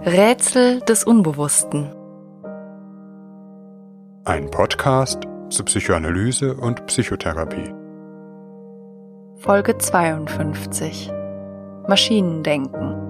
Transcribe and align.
Rätsel 0.00 0.80
des 0.80 1.04
Unbewussten. 1.04 1.94
Ein 4.24 4.50
Podcast 4.50 5.22
zu 5.48 5.64
Psychoanalyse 5.64 6.56
und 6.56 6.84
Psychotherapie. 6.86 7.72
Folge 9.36 9.78
52. 9.78 11.10
Maschinendenken. 11.88 13.00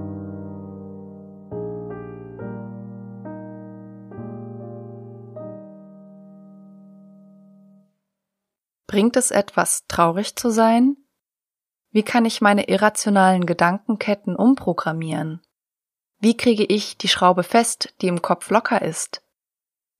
Bringt 8.86 9.16
es 9.16 9.30
etwas, 9.32 9.86
traurig 9.88 10.36
zu 10.36 10.50
sein? 10.50 10.96
Wie 11.90 12.02
kann 12.02 12.24
ich 12.24 12.40
meine 12.40 12.68
irrationalen 12.68 13.46
Gedankenketten 13.46 14.36
umprogrammieren? 14.36 15.40
Wie 16.24 16.38
kriege 16.38 16.64
ich 16.64 16.96
die 16.96 17.08
Schraube 17.08 17.42
fest, 17.42 17.92
die 18.00 18.08
im 18.08 18.22
Kopf 18.22 18.48
locker 18.48 18.80
ist? 18.80 19.20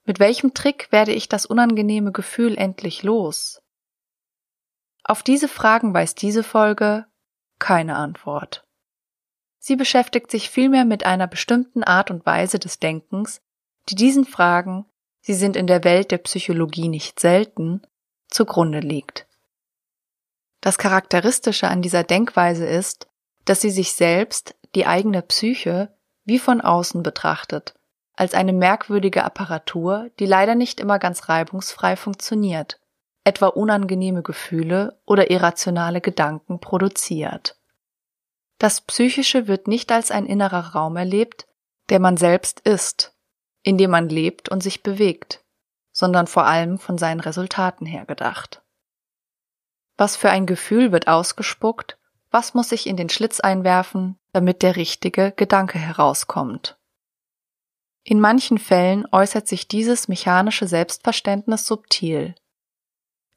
Mit 0.07 0.21
welchem 0.21 0.55
Trick 0.55 0.91
werde 0.91 1.13
ich 1.13 1.29
das 1.29 1.45
unangenehme 1.45 2.13
Gefühl 2.13 2.57
endlich 2.57 3.03
los? 3.03 3.61
Auf 5.03 5.23
diese 5.23 5.49
Fragen 5.49 5.93
weiß 5.93 6.15
diese 6.15 6.43
Folge 6.43 7.05
keine 7.59 7.97
Antwort. 7.97 8.67
Sie 9.59 9.77
beschäftigt 9.77 10.31
sich 10.31 10.49
vielmehr 10.49 10.87
mit 10.87 11.05
einer 11.05 11.27
bestimmten 11.27 11.85
Art 11.85 12.11
und 12.11 12.25
Weise 12.25 12.59
des 12.59 12.79
Denkens, 12.79 13.43
die 13.91 13.95
diesen 13.95 14.25
Fragen, 14.25 14.87
sie 15.21 15.35
sind 15.35 15.57
in 15.57 15.67
der 15.67 15.85
Welt 15.85 16.11
der 16.11 16.17
Psychologie 16.17 16.89
nicht 16.89 17.21
selten, 17.21 17.83
zugrunde 18.29 18.81
liegt. 18.81 19.27
Das 20.63 20.79
Charakteristische 20.79 21.69
an 21.69 21.83
dieser 21.83 22.03
Denkweise 22.03 22.65
ist, 22.65 23.09
dass 23.45 23.61
sie 23.61 23.71
sich 23.71 23.93
selbst, 23.93 24.55
die 24.75 24.87
eigene 24.87 25.21
Psyche, 25.21 25.95
wie 26.25 26.39
von 26.39 26.61
außen 26.61 27.03
betrachtet, 27.03 27.75
als 28.17 28.35
eine 28.35 28.53
merkwürdige 28.53 29.25
Apparatur, 29.25 30.11
die 30.19 30.27
leider 30.27 30.55
nicht 30.55 30.81
immer 30.81 30.99
ganz 30.99 31.29
reibungsfrei 31.29 31.97
funktioniert, 31.97 32.81
etwa 33.25 33.49
unangenehme 33.49 34.23
Gefühle 34.23 35.01
oder 35.07 35.31
irrationale 35.31 36.01
Gedanken 36.01 36.61
produziert. 36.61 37.59
Das 38.59 38.81
Psychische 38.81 39.49
wird 39.49 39.67
nicht 39.67 39.91
als 39.91 40.11
ein 40.11 40.27
innerer 40.27 40.75
Raum 40.75 40.97
erlebt, 40.97 41.47
der 41.89 42.01
man 42.01 42.17
selbst 42.17 42.61
ist, 42.61 43.15
in 43.63 43.79
dem 43.79 43.91
man 43.91 44.09
lebt 44.09 44.49
und 44.49 44.63
sich 44.63 44.83
bewegt, 44.83 45.43
sondern 45.91 46.27
vor 46.27 46.47
allem 46.47 46.79
von 46.79 46.99
seinen 46.99 47.21
Resultaten 47.21 47.87
her 47.87 48.05
gedacht. 48.07 48.63
Was 49.97 50.17
für 50.17 50.31
ein 50.31 50.47
Gefühl 50.47 50.93
wird 50.93 51.09
ausgespuckt, 51.09 51.99
was 52.31 52.55
muss 52.55 52.73
ich 52.73 52.87
in 52.87 52.97
den 52.97 53.09
Schlitz 53.09 53.41
einwerfen, 53.41 54.19
damit 54.35 54.63
der 54.63 54.77
richtige 54.77 55.33
Gedanke 55.33 55.79
herauskommt. 55.79 56.77
In 58.05 58.21
manchen 58.21 58.59
Fällen 58.59 59.07
äußert 59.11 59.49
sich 59.49 59.67
dieses 59.69 60.09
mechanische 60.09 60.67
Selbstverständnis 60.67 61.67
subtil. 61.67 62.35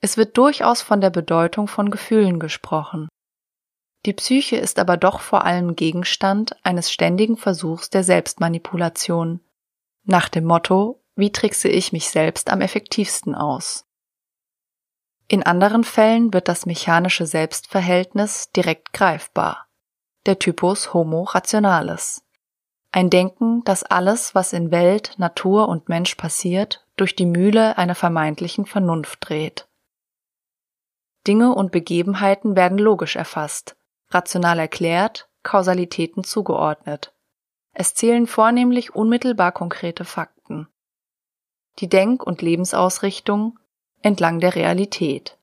Es 0.01 0.17
wird 0.17 0.37
durchaus 0.37 0.81
von 0.81 0.99
der 0.99 1.09
Bedeutung 1.09 1.67
von 1.67 1.89
Gefühlen 1.89 2.39
gesprochen. 2.39 3.07
Die 4.05 4.13
Psyche 4.13 4.57
ist 4.57 4.79
aber 4.79 4.97
doch 4.97 5.21
vor 5.21 5.45
allem 5.45 5.75
Gegenstand 5.75 6.55
eines 6.65 6.91
ständigen 6.91 7.37
Versuchs 7.37 7.89
der 7.89 8.03
Selbstmanipulation, 8.03 9.39
nach 10.03 10.29
dem 10.29 10.45
Motto, 10.45 11.03
wie 11.15 11.31
trickse 11.31 11.67
ich 11.67 11.91
mich 11.91 12.09
selbst 12.09 12.49
am 12.49 12.61
effektivsten 12.61 13.35
aus? 13.35 13.85
In 15.27 15.43
anderen 15.43 15.83
Fällen 15.83 16.33
wird 16.33 16.47
das 16.47 16.65
mechanische 16.65 17.25
Selbstverhältnis 17.25 18.51
direkt 18.51 18.93
greifbar. 18.93 19.66
Der 20.27 20.39
Typus 20.39 20.93
Homo 20.93 21.23
rationalis. 21.23 22.21
Ein 22.91 23.09
Denken, 23.09 23.63
das 23.63 23.83
alles, 23.83 24.35
was 24.35 24.51
in 24.51 24.71
Welt, 24.71 25.13
Natur 25.15 25.69
und 25.69 25.87
Mensch 25.87 26.15
passiert, 26.15 26.85
durch 26.97 27.15
die 27.15 27.25
Mühle 27.25 27.77
einer 27.77 27.95
vermeintlichen 27.95 28.65
Vernunft 28.65 29.19
dreht. 29.21 29.69
Dinge 31.25 31.55
und 31.55 31.71
Begebenheiten 31.71 32.57
werden 32.57 32.77
logisch 32.77 33.15
erfasst, 33.15 33.77
rational 34.09 34.59
erklärt, 34.59 35.29
Kausalitäten 35.43 36.25
zugeordnet. 36.25 37.13
Es 37.71 37.93
zählen 37.93 38.27
vornehmlich 38.27 38.93
unmittelbar 38.93 39.53
konkrete 39.53 40.03
Fakten. 40.03 40.67
Die 41.79 41.87
Denk- 41.87 42.23
und 42.23 42.41
Lebensausrichtung 42.41 43.57
entlang 44.01 44.41
der 44.41 44.55
Realität. 44.55 45.37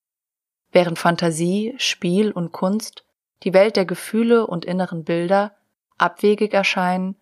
Während 0.73 0.99
Fantasie, 0.99 1.75
Spiel 1.79 2.33
und 2.33 2.53
Kunst, 2.53 3.04
die 3.43 3.53
Welt 3.53 3.77
der 3.77 3.85
Gefühle 3.85 4.47
und 4.47 4.65
inneren 4.65 5.05
Bilder, 5.05 5.57
abwegig 5.99 6.55
erscheinen, 6.55 7.17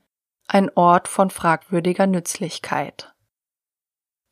ein 0.46 0.70
Ort 0.76 1.08
von 1.08 1.30
fragwürdiger 1.30 2.06
Nützlichkeit. 2.06 3.14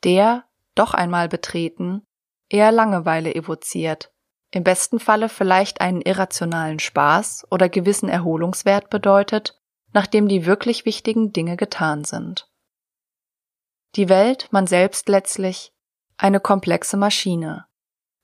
Der, 0.04 0.44
doch 0.74 0.94
einmal 0.94 1.28
betreten, 1.28 2.06
eher 2.48 2.72
Langeweile 2.72 3.34
evoziert, 3.34 4.12
im 4.50 4.64
besten 4.64 4.98
Falle 4.98 5.28
vielleicht 5.28 5.80
einen 5.80 6.00
irrationalen 6.00 6.80
Spaß 6.80 7.46
oder 7.50 7.68
gewissen 7.68 8.08
Erholungswert 8.08 8.90
bedeutet, 8.90 9.60
nachdem 9.92 10.28
die 10.28 10.46
wirklich 10.46 10.84
wichtigen 10.84 11.32
Dinge 11.32 11.56
getan 11.56 12.04
sind. 12.04 12.50
Die 13.96 14.08
Welt, 14.08 14.48
man 14.50 14.66
selbst 14.66 15.08
letztlich, 15.08 15.72
eine 16.16 16.40
komplexe 16.40 16.96
Maschine, 16.96 17.66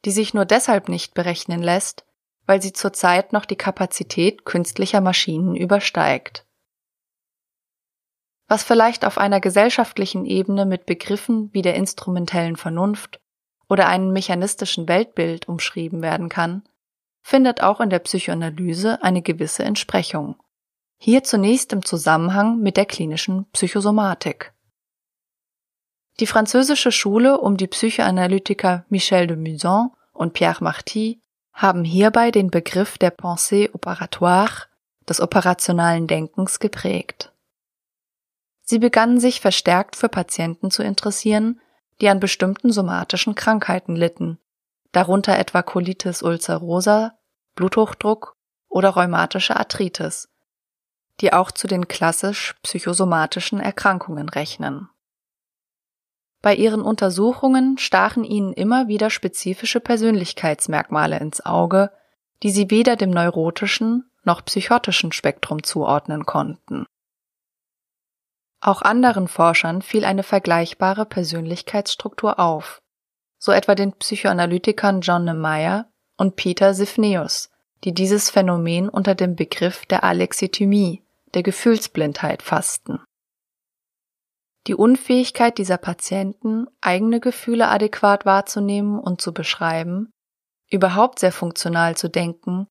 die 0.04 0.10
sich 0.10 0.34
nur 0.34 0.44
deshalb 0.44 0.88
nicht 0.88 1.14
berechnen 1.14 1.62
lässt, 1.62 2.04
weil 2.46 2.62
sie 2.62 2.72
zurzeit 2.72 3.32
noch 3.32 3.44
die 3.44 3.56
Kapazität 3.56 4.44
künstlicher 4.44 5.00
Maschinen 5.00 5.56
übersteigt. 5.56 6.46
Was 8.48 8.62
vielleicht 8.62 9.04
auf 9.04 9.18
einer 9.18 9.40
gesellschaftlichen 9.40 10.24
Ebene 10.24 10.66
mit 10.66 10.86
Begriffen 10.86 11.52
wie 11.52 11.62
der 11.62 11.74
instrumentellen 11.74 12.56
Vernunft 12.56 13.20
oder 13.68 13.88
einem 13.88 14.12
mechanistischen 14.12 14.88
Weltbild 14.88 15.48
umschrieben 15.48 16.00
werden 16.00 16.28
kann, 16.28 16.62
findet 17.22 17.60
auch 17.60 17.80
in 17.80 17.90
der 17.90 17.98
Psychoanalyse 17.98 19.02
eine 19.02 19.20
gewisse 19.20 19.64
Entsprechung. 19.64 20.36
Hier 20.98 21.24
zunächst 21.24 21.72
im 21.72 21.84
Zusammenhang 21.84 22.60
mit 22.60 22.76
der 22.76 22.86
klinischen 22.86 23.46
Psychosomatik. 23.50 24.52
Die 26.20 26.26
französische 26.26 26.92
Schule 26.92 27.38
um 27.40 27.56
die 27.56 27.66
Psychoanalytiker 27.66 28.86
Michel 28.88 29.26
de 29.26 29.36
Musan 29.36 29.90
und 30.12 30.32
Pierre 30.32 30.62
Marty 30.62 31.20
haben 31.56 31.84
hierbei 31.84 32.30
den 32.30 32.50
Begriff 32.50 32.98
der 32.98 33.10
Pensée 33.10 33.70
opératoire, 33.72 34.66
des 35.08 35.20
operationalen 35.20 36.06
Denkens, 36.06 36.60
geprägt. 36.60 37.32
Sie 38.62 38.78
begannen 38.78 39.18
sich 39.18 39.40
verstärkt 39.40 39.96
für 39.96 40.10
Patienten 40.10 40.70
zu 40.70 40.82
interessieren, 40.82 41.60
die 42.00 42.08
an 42.10 42.20
bestimmten 42.20 42.72
somatischen 42.72 43.34
Krankheiten 43.34 43.96
litten, 43.96 44.38
darunter 44.92 45.38
etwa 45.38 45.62
Colitis 45.62 46.22
ulcerosa, 46.22 47.18
Bluthochdruck 47.54 48.36
oder 48.68 48.90
rheumatische 48.90 49.56
Arthritis, 49.56 50.28
die 51.20 51.32
auch 51.32 51.50
zu 51.50 51.66
den 51.68 51.88
klassisch 51.88 52.54
psychosomatischen 52.62 53.60
Erkrankungen 53.60 54.28
rechnen. 54.28 54.90
Bei 56.46 56.54
ihren 56.54 56.80
Untersuchungen 56.80 57.76
stachen 57.76 58.22
ihnen 58.22 58.52
immer 58.52 58.86
wieder 58.86 59.10
spezifische 59.10 59.80
Persönlichkeitsmerkmale 59.80 61.18
ins 61.18 61.44
Auge, 61.44 61.90
die 62.44 62.50
sie 62.50 62.70
weder 62.70 62.94
dem 62.94 63.10
neurotischen 63.10 64.08
noch 64.22 64.44
psychotischen 64.44 65.10
Spektrum 65.10 65.64
zuordnen 65.64 66.24
konnten. 66.24 66.86
Auch 68.60 68.82
anderen 68.82 69.26
Forschern 69.26 69.82
fiel 69.82 70.04
eine 70.04 70.22
vergleichbare 70.22 71.04
Persönlichkeitsstruktur 71.04 72.38
auf, 72.38 72.80
so 73.40 73.50
etwa 73.50 73.74
den 73.74 73.94
Psychoanalytikern 73.94 75.00
John 75.00 75.24
Nemeyer 75.24 75.90
und 76.16 76.36
Peter 76.36 76.74
Sifneus, 76.74 77.50
die 77.82 77.92
dieses 77.92 78.30
Phänomen 78.30 78.88
unter 78.88 79.16
dem 79.16 79.34
Begriff 79.34 79.84
der 79.86 80.04
Alexithymie, 80.04 81.02
der 81.34 81.42
Gefühlsblindheit 81.42 82.40
fassten. 82.40 83.00
Die 84.66 84.74
Unfähigkeit 84.74 85.58
dieser 85.58 85.78
Patienten, 85.78 86.66
eigene 86.80 87.20
Gefühle 87.20 87.68
adäquat 87.68 88.26
wahrzunehmen 88.26 88.98
und 88.98 89.20
zu 89.20 89.32
beschreiben, 89.32 90.10
überhaupt 90.70 91.20
sehr 91.20 91.30
funktional 91.30 91.96
zu 91.96 92.08
denken, 92.08 92.66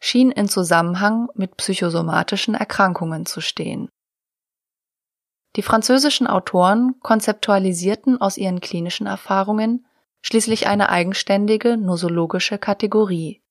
schien 0.00 0.30
in 0.30 0.48
Zusammenhang 0.48 1.28
mit 1.34 1.56
psychosomatischen 1.58 2.54
Erkrankungen 2.54 3.26
zu 3.26 3.42
stehen. 3.42 3.90
Die 5.56 5.62
französischen 5.62 6.26
Autoren 6.26 6.98
konzeptualisierten 7.00 8.20
aus 8.20 8.38
ihren 8.38 8.60
klinischen 8.60 9.06
Erfahrungen 9.06 9.86
schließlich 10.22 10.66
eine 10.66 10.88
eigenständige 10.88 11.76
nosologische 11.76 12.58
Kategorie, 12.58 13.42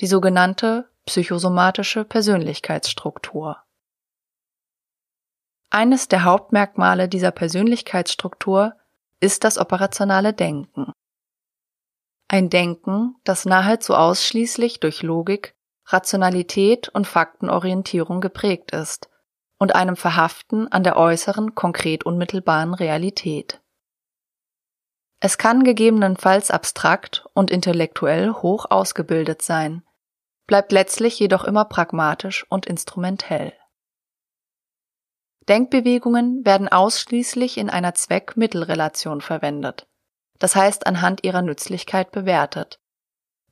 die 0.00 0.06
sogenannte 0.06 0.88
psychosomatische 1.04 2.04
Persönlichkeitsstruktur. 2.04 3.63
Eines 5.74 6.06
der 6.06 6.22
Hauptmerkmale 6.22 7.08
dieser 7.08 7.32
Persönlichkeitsstruktur 7.32 8.76
ist 9.18 9.42
das 9.42 9.58
operationale 9.58 10.32
Denken. 10.32 10.92
Ein 12.28 12.48
Denken, 12.48 13.16
das 13.24 13.44
nahezu 13.44 13.96
ausschließlich 13.96 14.78
durch 14.78 15.02
Logik, 15.02 15.56
Rationalität 15.86 16.90
und 16.90 17.08
Faktenorientierung 17.08 18.20
geprägt 18.20 18.70
ist 18.70 19.10
und 19.58 19.74
einem 19.74 19.96
Verhaften 19.96 20.70
an 20.70 20.84
der 20.84 20.96
äußeren, 20.96 21.56
konkret 21.56 22.06
unmittelbaren 22.06 22.74
Realität. 22.74 23.60
Es 25.18 25.38
kann 25.38 25.64
gegebenenfalls 25.64 26.52
abstrakt 26.52 27.26
und 27.34 27.50
intellektuell 27.50 28.30
hoch 28.30 28.66
ausgebildet 28.70 29.42
sein, 29.42 29.82
bleibt 30.46 30.70
letztlich 30.70 31.18
jedoch 31.18 31.42
immer 31.42 31.64
pragmatisch 31.64 32.46
und 32.48 32.64
instrumentell. 32.64 33.52
Denkbewegungen 35.48 36.44
werden 36.44 36.68
ausschließlich 36.68 37.58
in 37.58 37.68
einer 37.70 37.94
Zweck-Mittel-Relation 37.94 39.20
verwendet, 39.20 39.86
das 40.38 40.56
heißt 40.56 40.86
anhand 40.86 41.24
ihrer 41.24 41.42
Nützlichkeit 41.42 42.12
bewertet, 42.12 42.80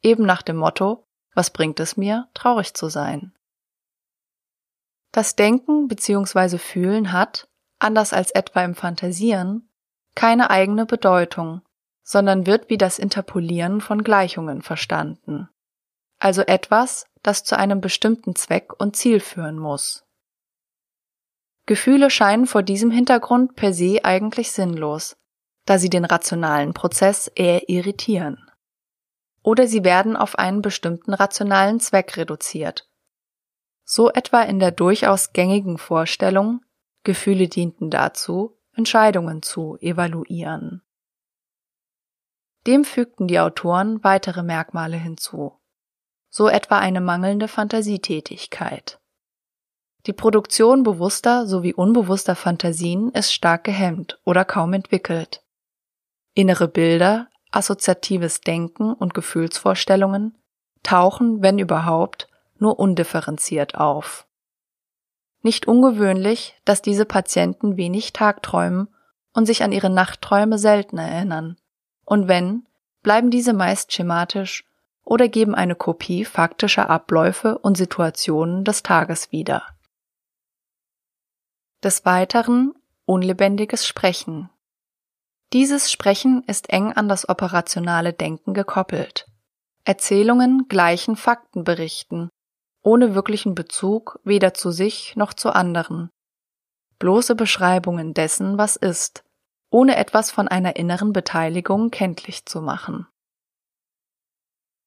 eben 0.03 0.25
nach 0.25 0.43
dem 0.43 0.57
Motto, 0.57 1.07
was 1.35 1.51
bringt 1.51 1.81
es 1.81 1.97
mir, 1.97 2.29
traurig 2.35 2.75
zu 2.75 2.89
sein? 2.89 3.33
Das 5.13 5.37
Denken 5.37 5.89
bzw. 5.89 6.59
Fühlen 6.59 7.13
hat, 7.13 7.49
anders 7.79 8.13
als 8.13 8.31
etwa 8.31 8.65
im 8.65 8.75
Fantasieren, 8.75 9.69
keine 10.15 10.51
eigene 10.51 10.87
Bedeutung, 10.87 11.63
sondern 12.03 12.47
wird 12.47 12.71
wie 12.71 12.79
das 12.79 12.99
Interpolieren 12.99 13.81
von 13.81 14.03
Gleichungen 14.03 14.63
verstanden. 14.63 15.49
Also 16.19 16.43
etwas, 16.43 17.07
das 17.23 17.45
zu 17.45 17.57
einem 17.59 17.81
bestimmten 17.81 18.35
Zweck 18.35 18.73
und 18.81 18.97
Ziel 18.97 19.21
führen 19.21 19.59
muss. 19.59 20.05
Gefühle 21.73 22.11
scheinen 22.11 22.45
vor 22.45 22.63
diesem 22.63 22.91
Hintergrund 22.91 23.57
per 23.57 23.73
se 23.73 24.05
eigentlich 24.05 24.53
sinnlos, 24.53 25.17
da 25.65 25.79
sie 25.79 25.89
den 25.89 26.05
rationalen 26.05 26.75
Prozess 26.75 27.29
eher 27.29 27.67
irritieren. 27.71 28.51
Oder 29.43 29.67
sie 29.67 29.83
werden 29.83 30.15
auf 30.15 30.39
einen 30.39 30.61
bestimmten 30.61 31.15
rationalen 31.15 31.81
Zweck 31.81 32.19
reduziert. 32.19 32.91
So 33.85 34.11
etwa 34.11 34.43
in 34.43 34.59
der 34.59 34.71
durchaus 34.71 35.33
gängigen 35.33 35.79
Vorstellung, 35.79 36.61
Gefühle 37.05 37.49
dienten 37.49 37.89
dazu, 37.89 38.59
Entscheidungen 38.75 39.41
zu 39.41 39.79
evaluieren. 39.81 40.83
Dem 42.67 42.85
fügten 42.85 43.29
die 43.29 43.41
Autoren 43.41 44.05
weitere 44.05 44.43
Merkmale 44.43 44.99
hinzu, 44.99 45.59
so 46.29 46.51
etwa 46.51 46.81
eine 46.81 47.01
mangelnde 47.01 47.49
Fantasietätigkeit. 47.49 49.02
Die 50.07 50.13
Produktion 50.13 50.83
bewusster 50.83 51.47
sowie 51.47 51.75
unbewusster 51.75 52.35
Fantasien 52.35 53.11
ist 53.11 53.33
stark 53.33 53.65
gehemmt 53.65 54.19
oder 54.25 54.45
kaum 54.45 54.73
entwickelt. 54.73 55.45
Innere 56.35 56.67
Bilder, 56.67 57.29
assoziatives 57.53 58.41
Denken 58.41 58.95
und 58.95 59.15
Gefühlsvorstellungen 59.15 60.37
tauchen, 60.83 61.43
wenn 61.43 61.61
überhaupt, 61.61 62.29
nur 62.59 62.81
undifferenziert 62.81 63.77
auf. 63.77 64.27
Nicht 65.43 65.67
ungewöhnlich, 65.67 66.57
dass 66.65 66.83
diese 66.83 67.05
Patienten 67.05 67.77
wenig 67.77 68.13
Tagträumen 68.13 68.89
und 69.33 69.47
sich 69.47 69.63
an 69.63 69.73
ihre 69.73 69.91
Nachtträume 69.91 70.59
selten 70.59 70.99
erinnern. 70.99 71.57
Und 72.05 72.27
wenn, 72.27 72.67
bleiben 73.03 73.31
diese 73.31 73.53
meist 73.53 73.93
schematisch 73.93 74.65
oder 75.05 75.29
geben 75.29 75.55
eine 75.55 75.75
Kopie 75.75 76.25
faktischer 76.25 76.91
Abläufe 76.91 77.59
und 77.59 77.77
Situationen 77.77 78.65
des 78.65 78.83
Tages 78.83 79.31
wieder. 79.33 79.63
Des 81.83 82.05
Weiteren 82.05 82.75
unlebendiges 83.07 83.89
Sprechen. 83.89 84.49
Dieses 85.53 85.91
Sprechen 85.91 86.45
ist 86.47 86.71
eng 86.71 86.93
an 86.93 87.09
das 87.09 87.29
operationale 87.29 88.13
Denken 88.13 88.55
gekoppelt. 88.55 89.27
Erzählungen 89.83 90.69
gleichen 90.69 91.17
Faktenberichten, 91.17 92.31
ohne 92.83 93.17
wirklichen 93.17 93.57
Bezug 93.57 94.21
weder 94.23 94.55
zu 94.55 94.71
sich 94.71 95.17
noch 95.17 95.35
zu 95.35 95.51
anderen. 95.51 96.11
Bloße 97.01 97.35
Beschreibungen 97.35 98.15
dessen, 98.15 98.59
was 98.59 98.77
ist, 98.77 99.25
ohne 99.69 99.97
etwas 99.97 100.31
von 100.31 100.47
einer 100.47 100.77
inneren 100.77 101.13
Beteiligung 101.13 101.91
kenntlich 101.91 102.47
zu 102.47 102.63
machen. 102.63 103.09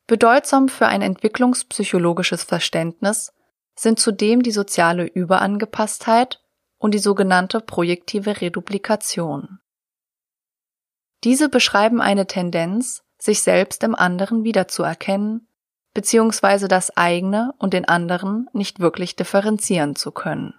Bedeutsam 0.08 0.70
für 0.70 0.88
ein 0.88 1.02
entwicklungspsychologisches 1.02 2.46
Verständnis 2.46 3.34
sind 3.78 4.00
zudem 4.00 4.44
die 4.44 4.52
soziale 4.52 5.06
Überangepasstheit 5.06 6.40
und 6.78 6.94
die 6.94 7.00
sogenannte 7.00 7.62
projektive 7.62 8.42
Reduplikation. 8.42 9.60
Diese 11.24 11.50
beschreiben 11.50 12.02
eine 12.02 12.28
Tendenz, 12.28 13.04
sich 13.18 13.42
selbst 13.42 13.84
im 13.84 13.96
anderen 13.96 14.44
wiederzuerkennen, 14.44 15.48
beziehungsweise 15.94 16.68
das 16.68 16.96
eigene 16.96 17.54
und 17.58 17.74
den 17.74 17.88
anderen 17.88 18.48
nicht 18.54 18.80
wirklich 18.80 19.16
differenzieren 19.16 19.96
zu 19.96 20.12
können. 20.12 20.54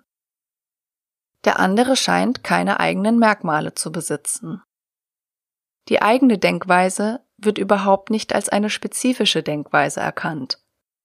Der 1.44 1.60
andere 1.60 1.94
scheint 1.94 2.42
keine 2.42 2.80
eigenen 2.80 3.18
Merkmale 3.18 3.74
zu 3.74 3.92
besitzen. 3.92 4.62
Die 5.88 6.02
eigene 6.02 6.38
Denkweise 6.38 7.24
wird 7.36 7.58
überhaupt 7.58 8.10
nicht 8.10 8.34
als 8.34 8.48
eine 8.48 8.70
spezifische 8.70 9.42
Denkweise 9.42 10.00
erkannt, 10.00 10.58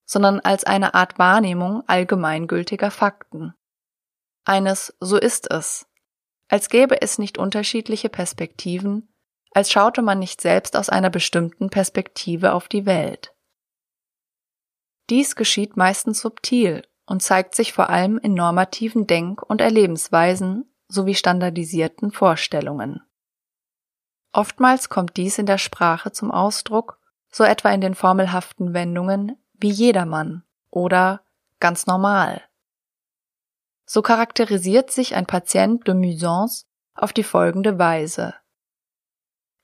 sondern 0.06 0.40
als 0.40 0.64
eine 0.64 0.96
Art 0.96 1.20
Wahrnehmung 1.20 1.84
allgemeingültiger 1.88 2.90
Fakten. 2.90 3.54
Eines 4.44 4.96
so 5.00 5.18
ist 5.18 5.52
es, 5.52 5.88
als 6.48 6.70
gäbe 6.70 7.02
es 7.02 7.18
nicht 7.18 7.38
unterschiedliche 7.38 8.10
Perspektiven, 8.10 9.14
als 9.54 9.72
schaute 9.72 10.02
man 10.02 10.20
nicht 10.20 10.42
selbst 10.42 10.76
aus 10.76 10.90
einer 10.90 11.10
bestimmten 11.10 11.70
Perspektive 11.70 12.54
auf 12.54 12.68
die 12.68 12.86
Welt. 12.86 13.34
Dies 15.10 15.36
geschieht 15.36 15.78
meistens 15.78 16.22
subtil 16.22 16.88
und 17.06 17.22
zeigt 17.22 17.56
sich 17.56 17.74
vor 17.74 17.90
allem 17.90 18.18
in 18.18 18.34
normativen 18.34 19.08
Denk- 19.08 19.44
und 19.44 19.62
Erlebensweisen 19.62 20.74
sowie 20.88 21.16
standardisierten 21.16 22.12
Vorstellungen. 22.12 23.02
Oftmals 24.34 24.90
kommt 24.90 25.18
dies 25.18 25.38
in 25.38 25.46
der 25.46 25.58
Sprache 25.58 26.12
zum 26.12 26.32
Ausdruck, 26.32 27.00
so 27.30 27.44
etwa 27.44 27.70
in 27.72 27.82
den 27.82 27.96
formelhaften 27.96 28.74
Wendungen 28.74 29.38
wie 29.54 29.72
jedermann 29.72 30.44
oder 30.70 31.22
ganz 31.60 31.86
normal. 31.86 32.42
So 33.94 34.02
charakterisiert 34.02 34.90
sich 34.90 35.16
ein 35.16 35.26
Patient 35.26 35.86
de 35.86 35.94
Musance 35.94 36.66
auf 36.96 37.12
die 37.12 37.24
folgende 37.24 37.78
Weise. 37.78 38.34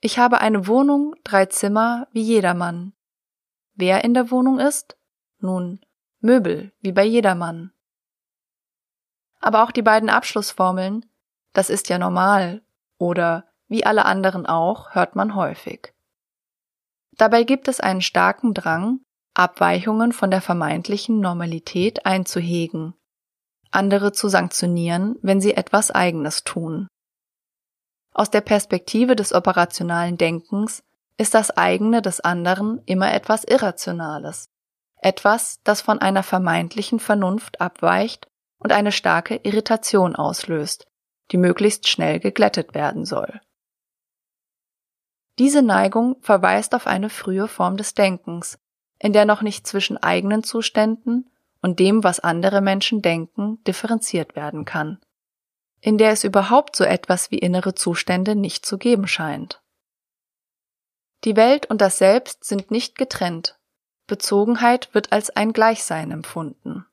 Ich 0.02 0.20
habe 0.20 0.42
eine 0.42 0.68
Wohnung, 0.68 1.16
drei 1.24 1.46
Zimmer, 1.46 2.10
wie 2.12 2.24
jedermann. 2.24 2.92
Wer 3.76 4.04
in 4.04 4.14
der 4.14 4.30
Wohnung 4.30 4.60
ist? 4.60 4.98
Nun, 5.40 5.80
Möbel, 6.20 6.74
wie 6.82 6.92
bei 6.92 7.06
jedermann. 7.06 7.72
Aber 9.40 9.64
auch 9.64 9.72
die 9.72 9.82
beiden 9.82 10.10
Abschlussformeln, 10.10 11.06
das 11.54 11.70
ist 11.70 11.88
ja 11.88 11.98
normal 11.98 12.62
oder 12.98 13.48
wie 13.70 13.86
alle 13.86 14.04
anderen 14.04 14.46
auch, 14.46 14.94
hört 14.94 15.16
man 15.16 15.36
häufig. 15.36 15.94
Dabei 17.14 17.46
gibt 17.46 17.70
es 17.70 17.80
einen 17.80 18.02
starken 18.02 18.54
Drang, 18.54 19.00
Abweichungen 19.36 20.12
von 20.12 20.32
der 20.32 20.42
vermeintlichen 20.42 21.22
Normalität 21.22 22.06
einzuhegen, 22.06 22.94
andere 23.72 24.12
zu 24.12 24.30
sanktionieren, 24.30 25.18
wenn 25.22 25.42
sie 25.42 25.54
etwas 25.54 25.92
Eigenes 25.92 26.44
tun. 26.44 26.88
Aus 28.14 28.32
der 28.32 28.42
Perspektive 28.42 29.16
des 29.16 29.34
operationalen 29.34 30.18
Denkens 30.18 30.84
ist 31.18 31.34
das 31.34 31.52
eigene 31.52 32.02
des 32.02 32.20
anderen 32.20 32.82
immer 32.86 33.14
etwas 33.14 33.44
Irrationales, 33.44 34.50
etwas, 35.02 35.60
das 35.64 35.82
von 35.82 36.00
einer 36.00 36.24
vermeintlichen 36.24 37.00
Vernunft 37.00 37.62
abweicht 37.62 38.28
und 38.60 38.72
eine 38.72 38.92
starke 38.92 39.36
Irritation 39.44 40.16
auslöst, 40.16 40.88
die 41.32 41.38
möglichst 41.38 41.88
schnell 41.88 42.20
geglättet 42.20 42.74
werden 42.74 43.06
soll. 43.06 43.42
Diese 45.40 45.62
Neigung 45.62 46.18
verweist 46.22 46.74
auf 46.74 46.88
eine 46.88 47.10
frühe 47.10 47.48
Form 47.48 47.78
des 47.78 47.94
Denkens, 47.94 48.58
in 49.00 49.14
der 49.14 49.26
noch 49.26 49.44
nicht 49.44 49.68
zwischen 49.68 49.98
eigenen 49.98 50.44
Zuständen 50.44 51.30
und 51.62 51.80
dem, 51.80 52.04
was 52.04 52.20
andere 52.20 52.62
Menschen 52.62 53.02
denken, 53.02 53.64
differenziert 53.66 54.36
werden 54.36 54.66
kann, 54.66 55.00
in 55.82 55.98
der 55.98 56.12
es 56.12 56.24
überhaupt 56.24 56.76
so 56.76 56.84
etwas 56.84 57.32
wie 57.32 57.40
innere 57.40 57.76
Zustände 57.76 58.36
nicht 58.36 58.66
zu 58.66 58.78
geben 58.78 59.08
scheint. 59.08 59.62
Die 61.24 61.36
Welt 61.36 61.66
und 61.68 61.82
das 61.82 61.98
Selbst 61.98 62.44
sind 62.44 62.72
nicht 62.72 62.98
getrennt, 62.98 63.58
Bezogenheit 64.08 64.94
wird 64.94 65.12
als 65.12 65.30
ein 65.30 65.52
Gleichsein 65.52 66.12
empfunden. 66.12 66.86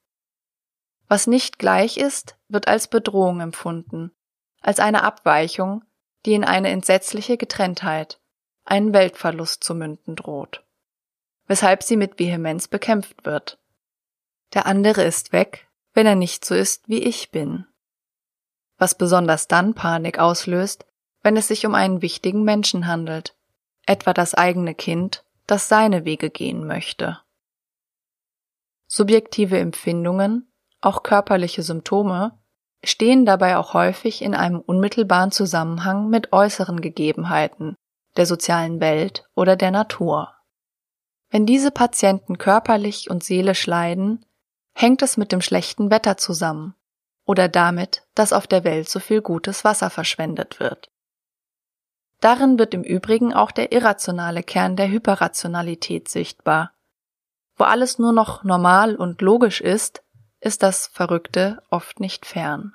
Was 1.07 1.27
nicht 1.27 1.59
gleich 1.59 1.97
ist, 1.97 2.37
wird 2.49 2.67
als 2.67 2.89
Bedrohung 2.89 3.41
empfunden, 3.41 4.11
als 4.61 4.81
eine 4.81 5.03
Abweichung, 5.05 5.85
die 6.27 6.35
in 6.35 6.45
eine 6.45 6.71
entsetzliche 6.71 7.37
Getrenntheit, 7.37 8.21
einen 8.65 8.93
Weltverlust 8.93 9.63
zu 9.63 9.75
münden 9.75 10.17
droht, 10.17 10.65
weshalb 11.47 11.83
sie 11.83 11.97
mit 11.97 12.19
Vehemenz 12.19 12.67
bekämpft 12.67 13.25
wird. 13.25 13.59
Der 14.55 14.67
andere 14.67 15.03
ist 15.03 15.33
weg, 15.33 15.69
wenn 15.93 16.07
er 16.07 16.15
nicht 16.15 16.45
so 16.45 16.55
ist, 16.55 16.89
wie 16.89 17.03
ich 17.03 17.31
bin. 17.31 17.67
Was 18.79 18.97
besonders 18.97 19.49
dann 19.49 19.75
Panik 19.75 20.19
auslöst, 20.19 20.87
wenn 21.23 21.37
es 21.37 21.49
sich 21.49 21.67
um 21.67 21.75
einen 21.75 22.03
wichtigen 22.03 22.45
Menschen 22.45 22.87
handelt, 22.87 23.37
etwa 23.87 24.13
das 24.13 24.35
eigene 24.35 24.75
Kind 24.75 25.25
das 25.47 25.69
seine 25.69 26.05
Wege 26.05 26.31
gehen 26.31 26.67
möchte. 26.67 27.21
Subjektive 28.87 29.59
Empfindungen, 29.59 30.51
auch 30.81 31.03
körperliche 31.03 31.63
Symptome, 31.63 32.39
stehen 32.85 33.27
dabei 33.27 33.57
auch 33.57 33.75
häufig 33.75 34.23
in 34.23 34.35
einem 34.35 34.61
unmittelbaren 34.61 35.33
Zusammenhang 35.33 36.09
mit 36.09 36.33
äußeren 36.33 36.81
Gegebenheiten 36.81 37.75
der 38.17 38.27
sozialen 38.27 38.81
Welt 38.81 39.29
oder 39.35 39.57
der 39.57 39.71
Natur. 39.71 40.35
Wenn 41.31 41.47
diese 41.47 41.71
Patienten 41.71 42.39
körperlich 42.39 43.11
und 43.11 43.25
seelisch 43.25 43.67
leiden, 43.67 44.25
hängt 44.75 45.03
es 45.03 45.17
mit 45.17 45.33
dem 45.33 45.41
schlechten 45.41 45.91
Wetter 45.91 46.17
zusammen 46.17 46.75
oder 47.25 47.49
damit, 47.49 48.03
dass 48.15 48.33
auf 48.33 48.47
der 48.47 48.65
Welt 48.65 48.89
so 48.89 49.01
viel 49.01 49.23
gutes 49.23 49.65
Wasser 49.65 49.89
verschwendet 49.89 50.61
wird. 50.61 50.91
Darin 52.21 52.59
wird 52.59 52.75
im 52.75 52.83
Übrigen 52.83 53.33
auch 53.33 53.51
der 53.51 53.73
irrationale 53.73 54.43
Kern 54.43 54.77
der 54.77 54.89
Hyperrationalität 54.89 56.09
sichtbar. 56.09 56.73
Wo 57.57 57.65
alles 57.65 57.99
nur 57.99 58.13
noch 58.13 58.45
normal 58.45 58.97
und 58.97 59.21
logisch 59.21 59.61
ist, 59.61 60.03
ist 60.41 60.63
das 60.63 60.87
Verrückte 60.89 61.63
oft 61.71 62.01
nicht 62.01 62.27
fern. 62.27 62.75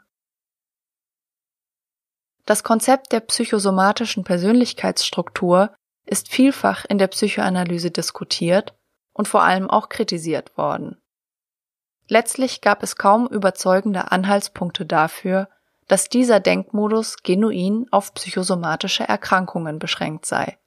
Das 2.45 2.63
Konzept 2.63 3.11
der 3.11 3.19
psychosomatischen 3.19 4.23
Persönlichkeitsstruktur 4.23 5.75
ist 6.05 6.29
vielfach 6.29 6.85
in 6.85 6.97
der 6.97 7.07
Psychoanalyse 7.07 7.91
diskutiert 7.91 8.73
und 9.13 9.27
vor 9.27 9.43
allem 9.43 9.69
auch 9.69 9.89
kritisiert 9.89 10.57
worden. 10.57 10.99
Letztlich 12.09 12.61
gab 12.61 12.81
es 12.81 12.95
kaum 12.95 13.27
überzeugende 13.27 14.11
Anhaltspunkte 14.11 14.85
dafür, 14.85 15.47
dass 15.87 16.09
dieser 16.09 16.39
Denkmodus 16.39 17.17
genuin 17.17 17.85
auf 17.91 18.15
psychosomatische 18.15 19.07
Erkrankungen 19.07 19.77
beschränkt 19.77 20.25
sei. 20.25 20.57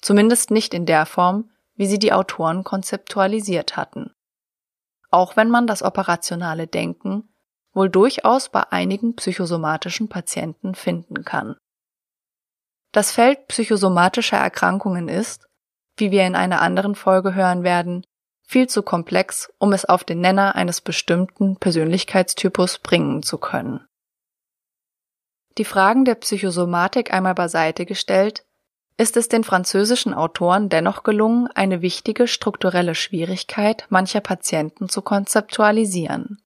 Zumindest 0.00 0.50
nicht 0.50 0.72
in 0.72 0.86
der 0.86 1.04
Form, 1.04 1.50
wie 1.74 1.86
sie 1.86 1.98
die 1.98 2.12
Autoren 2.12 2.64
konzeptualisiert 2.64 3.76
hatten. 3.76 4.14
Auch 5.10 5.36
wenn 5.36 5.50
man 5.50 5.66
das 5.66 5.82
operationale 5.82 6.66
Denken 6.66 7.28
wohl 7.74 7.90
durchaus 7.90 8.48
bei 8.48 8.62
einigen 8.70 9.14
psychosomatischen 9.14 10.08
Patienten 10.08 10.74
finden 10.74 11.22
kann. 11.22 11.56
Das 12.92 13.12
Feld 13.12 13.46
psychosomatischer 13.48 14.38
Erkrankungen 14.38 15.08
ist, 15.08 15.46
wie 15.98 16.10
wir 16.10 16.26
in 16.26 16.34
einer 16.34 16.62
anderen 16.62 16.94
Folge 16.94 17.34
hören 17.34 17.62
werden, 17.62 18.04
viel 18.48 18.66
zu 18.66 18.82
komplex, 18.82 19.52
um 19.58 19.74
es 19.74 19.84
auf 19.84 20.04
den 20.04 20.22
Nenner 20.22 20.54
eines 20.54 20.80
bestimmten 20.80 21.56
Persönlichkeitstypus 21.56 22.78
bringen 22.78 23.22
zu 23.22 23.36
können. 23.36 23.86
Die 25.58 25.66
Fragen 25.66 26.06
der 26.06 26.14
Psychosomatik 26.14 27.12
einmal 27.12 27.34
beiseite 27.34 27.84
gestellt, 27.84 28.46
ist 28.96 29.18
es 29.18 29.28
den 29.28 29.44
französischen 29.44 30.14
Autoren 30.14 30.70
dennoch 30.70 31.02
gelungen, 31.02 31.48
eine 31.48 31.82
wichtige 31.82 32.26
strukturelle 32.26 32.94
Schwierigkeit 32.94 33.86
mancher 33.90 34.20
Patienten 34.20 34.88
zu 34.88 35.02
konzeptualisieren. 35.02 36.42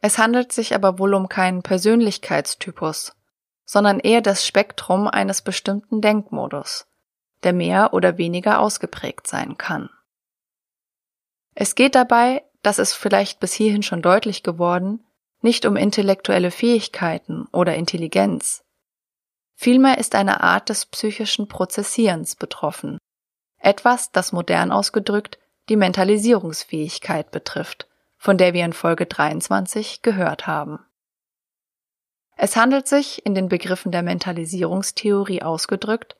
Es 0.00 0.16
handelt 0.16 0.52
sich 0.52 0.74
aber 0.74 0.98
wohl 0.98 1.12
um 1.12 1.28
keinen 1.28 1.62
Persönlichkeitstypus, 1.62 3.14
sondern 3.66 4.00
eher 4.00 4.22
das 4.22 4.46
Spektrum 4.46 5.06
eines 5.06 5.42
bestimmten 5.42 6.00
Denkmodus, 6.00 6.86
der 7.42 7.52
mehr 7.52 7.92
oder 7.92 8.16
weniger 8.16 8.60
ausgeprägt 8.60 9.26
sein 9.26 9.58
kann. 9.58 9.90
Es 11.60 11.74
geht 11.74 11.96
dabei, 11.96 12.44
das 12.62 12.78
ist 12.78 12.94
vielleicht 12.94 13.40
bis 13.40 13.52
hierhin 13.52 13.82
schon 13.82 14.00
deutlich 14.00 14.44
geworden, 14.44 15.04
nicht 15.40 15.66
um 15.66 15.74
intellektuelle 15.74 16.52
Fähigkeiten 16.52 17.48
oder 17.50 17.74
Intelligenz. 17.74 18.62
Vielmehr 19.56 19.98
ist 19.98 20.14
eine 20.14 20.40
Art 20.40 20.68
des 20.68 20.86
psychischen 20.86 21.48
Prozessierens 21.48 22.36
betroffen, 22.36 22.98
etwas, 23.58 24.12
das 24.12 24.30
modern 24.30 24.70
ausgedrückt 24.70 25.40
die 25.68 25.74
Mentalisierungsfähigkeit 25.74 27.32
betrifft, 27.32 27.88
von 28.16 28.38
der 28.38 28.54
wir 28.54 28.64
in 28.64 28.72
Folge 28.72 29.06
23 29.06 30.02
gehört 30.02 30.46
haben. 30.46 30.78
Es 32.36 32.54
handelt 32.54 32.86
sich, 32.86 33.26
in 33.26 33.34
den 33.34 33.48
Begriffen 33.48 33.90
der 33.90 34.04
Mentalisierungstheorie 34.04 35.42
ausgedrückt, 35.42 36.14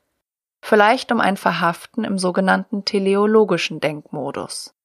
vielleicht 0.59 1.13
um 1.13 1.21
ein 1.21 1.37
Verhaften 1.37 2.03
im 2.03 2.17
sogenannten 2.17 2.83
teleologischen 2.83 3.79
Denkmodus. 3.79 4.75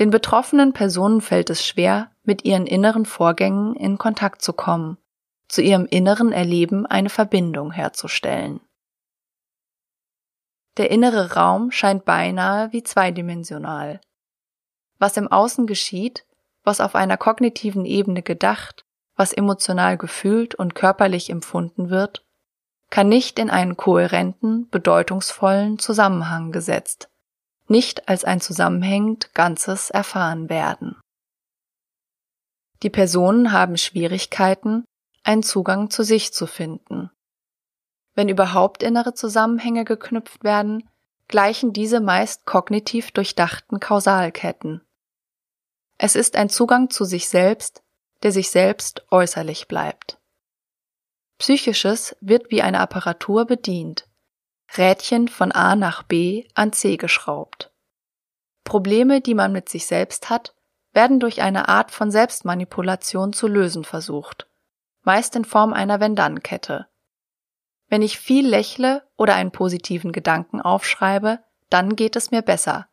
Den 0.00 0.08
betroffenen 0.08 0.72
Personen 0.72 1.20
fällt 1.20 1.50
es 1.50 1.64
schwer, 1.64 2.10
mit 2.24 2.46
ihren 2.46 2.66
inneren 2.66 3.04
Vorgängen 3.04 3.76
in 3.76 3.98
Kontakt 3.98 4.40
zu 4.40 4.54
kommen, 4.54 4.96
zu 5.46 5.60
ihrem 5.60 5.84
inneren 5.84 6.32
Erleben 6.32 6.86
eine 6.86 7.10
Verbindung 7.10 7.70
herzustellen. 7.70 8.60
Der 10.78 10.90
innere 10.90 11.34
Raum 11.34 11.70
scheint 11.70 12.06
beinahe 12.06 12.72
wie 12.72 12.82
zweidimensional. 12.82 14.00
Was 14.98 15.18
im 15.18 15.28
Außen 15.28 15.66
geschieht, 15.66 16.24
was 16.64 16.80
auf 16.80 16.94
einer 16.94 17.18
kognitiven 17.18 17.84
Ebene 17.84 18.22
gedacht, 18.22 18.86
was 19.16 19.34
emotional 19.34 19.98
gefühlt 19.98 20.54
und 20.54 20.74
körperlich 20.74 21.28
empfunden 21.28 21.90
wird, 21.90 22.24
kann 22.88 23.10
nicht 23.10 23.38
in 23.38 23.50
einen 23.50 23.76
kohärenten, 23.76 24.70
bedeutungsvollen 24.70 25.78
Zusammenhang 25.78 26.52
gesetzt, 26.52 27.10
nicht 27.70 28.08
als 28.08 28.24
ein 28.24 28.40
zusammenhängend 28.40 29.32
Ganzes 29.32 29.90
erfahren 29.90 30.50
werden. 30.50 31.00
Die 32.82 32.90
Personen 32.90 33.52
haben 33.52 33.76
Schwierigkeiten, 33.76 34.84
einen 35.22 35.42
Zugang 35.42 35.90
zu 35.90 36.02
sich 36.02 36.32
zu 36.32 36.46
finden. 36.46 37.10
Wenn 38.14 38.28
überhaupt 38.28 38.82
innere 38.82 39.14
Zusammenhänge 39.14 39.84
geknüpft 39.84 40.42
werden, 40.42 40.88
gleichen 41.28 41.72
diese 41.72 42.00
meist 42.00 42.44
kognitiv 42.44 43.12
durchdachten 43.12 43.78
Kausalketten. 43.78 44.82
Es 45.96 46.16
ist 46.16 46.36
ein 46.36 46.48
Zugang 46.48 46.90
zu 46.90 47.04
sich 47.04 47.28
selbst, 47.28 47.82
der 48.22 48.32
sich 48.32 48.50
selbst 48.50 49.04
äußerlich 49.10 49.68
bleibt. 49.68 50.18
Psychisches 51.38 52.16
wird 52.20 52.50
wie 52.50 52.62
eine 52.62 52.80
Apparatur 52.80 53.46
bedient, 53.46 54.09
Rädchen 54.76 55.28
von 55.28 55.50
A 55.52 55.74
nach 55.74 56.02
B 56.04 56.46
an 56.54 56.72
C 56.72 56.96
geschraubt. 56.96 57.72
Probleme, 58.64 59.20
die 59.20 59.34
man 59.34 59.52
mit 59.52 59.68
sich 59.68 59.86
selbst 59.86 60.30
hat, 60.30 60.54
werden 60.92 61.18
durch 61.18 61.42
eine 61.42 61.68
Art 61.68 61.90
von 61.90 62.10
Selbstmanipulation 62.10 63.32
zu 63.32 63.48
lösen 63.48 63.84
versucht, 63.84 64.48
meist 65.02 65.34
in 65.34 65.44
Form 65.44 65.72
einer 65.72 66.00
Wenn-Dann-Kette. 66.00 66.86
Wenn 67.88 68.02
ich 68.02 68.18
viel 68.18 68.46
lächle 68.46 69.02
oder 69.16 69.34
einen 69.34 69.50
positiven 69.50 70.12
Gedanken 70.12 70.60
aufschreibe, 70.60 71.40
dann 71.68 71.96
geht 71.96 72.14
es 72.14 72.30
mir 72.30 72.42
besser. 72.42 72.88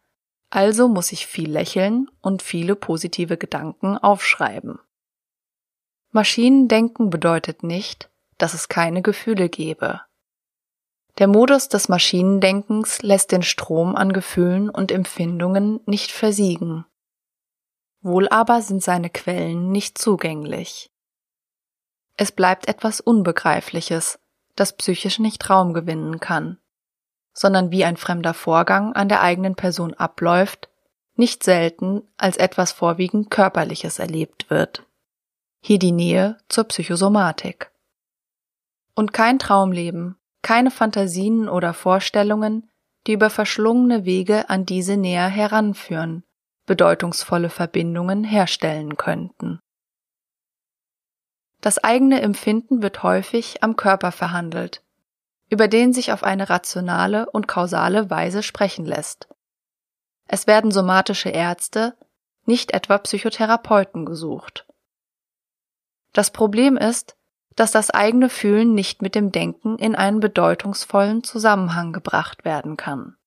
Also 0.50 0.88
muss 0.88 1.12
ich 1.12 1.28
viel 1.28 1.52
lächeln 1.52 2.10
und 2.22 2.42
viele 2.42 2.76
positive 2.76 3.38
Gedanken 3.38 3.98
aufschreiben. 3.98 4.80
Maschinendenken 6.12 7.10
bedeutet 7.10 7.64
nicht, 7.64 8.10
dass 8.38 8.54
es 8.54 8.70
keine 8.70 9.02
Gefühle 9.02 9.50
gebe. 9.50 10.02
Der 11.18 11.28
Modus 11.28 11.68
des 11.68 11.90
Maschinendenkens 11.90 13.02
lässt 13.02 13.32
den 13.32 13.42
Strom 13.42 13.96
an 13.96 14.14
Gefühlen 14.14 14.70
und 14.70 14.92
Empfindungen 14.92 15.80
nicht 15.88 16.12
versiegen. 16.12 16.86
Wohl 18.02 18.30
aber 18.30 18.62
sind 18.62 18.84
seine 18.84 19.10
Quellen 19.10 19.72
nicht 19.72 19.98
zugänglich. 19.98 20.92
Es 22.18 22.32
bleibt 22.32 22.68
etwas 22.68 23.02
Unbegreifliches, 23.02 24.20
das 24.56 24.74
psychisch 24.74 25.18
nicht 25.18 25.50
Raum 25.50 25.74
gewinnen 25.74 26.20
kann, 26.20 26.60
sondern 27.34 27.72
wie 27.72 27.84
ein 27.84 27.98
fremder 27.98 28.36
Vorgang 28.36 28.94
an 28.94 29.10
der 29.10 29.22
eigenen 29.22 29.56
Person 29.56 29.96
abläuft, 29.96 30.70
nicht 31.16 31.44
selten 31.44 32.04
als 32.18 32.38
etwas 32.38 32.72
vorwiegend 32.72 33.32
Körperliches 33.32 33.98
erlebt 33.98 34.52
wird. 34.52 34.84
Hier 35.62 35.80
die 35.80 35.92
Nähe 35.92 36.38
zur 36.48 36.66
Psychosomatik. 36.66 37.72
Und 38.94 39.14
kein 39.14 39.40
Traumleben, 39.40 40.18
keine 40.48 40.72
Fantasien 40.72 41.50
oder 41.50 41.74
Vorstellungen, 41.74 42.72
die 43.06 43.12
über 43.12 43.30
verschlungene 43.30 44.06
Wege 44.06 44.50
an 44.50 44.66
diese 44.66 44.96
näher 44.96 45.28
heranführen, 45.28 46.24
bedeutungsvolle 46.66 47.50
Verbindungen 47.50 48.24
herstellen 48.24 48.96
könnten. 48.96 49.60
Das 51.60 51.84
eigene 51.84 52.22
Empfinden 52.22 52.82
wird 52.82 53.04
häufig 53.04 53.62
am 53.62 53.76
Körper 53.76 54.14
verhandelt, 54.14 54.86
über 55.50 55.68
den 55.68 55.92
sich 55.92 56.14
auf 56.14 56.24
eine 56.24 56.50
rationale 56.50 57.30
und 57.30 57.50
kausale 57.50 58.10
Weise 58.10 58.42
sprechen 58.42 58.86
lässt. 58.86 59.28
Es 60.30 60.48
werden 60.48 60.72
somatische 60.72 61.28
Ärzte, 61.28 61.98
nicht 62.46 62.72
etwa 62.72 63.00
Psychotherapeuten 63.00 64.06
gesucht. 64.06 64.66
Das 66.14 66.32
Problem 66.32 66.78
ist, 66.78 67.17
dass 67.58 67.72
das 67.72 67.90
eigene 67.90 68.30
Fühlen 68.30 68.76
nicht 68.76 69.02
mit 69.02 69.16
dem 69.16 69.32
Denken 69.32 69.78
in 69.80 69.96
einen 69.96 70.20
bedeutungsvollen 70.20 71.24
Zusammenhang 71.24 71.92
gebracht 71.92 72.46
werden 72.46 72.78
kann. 72.78 73.18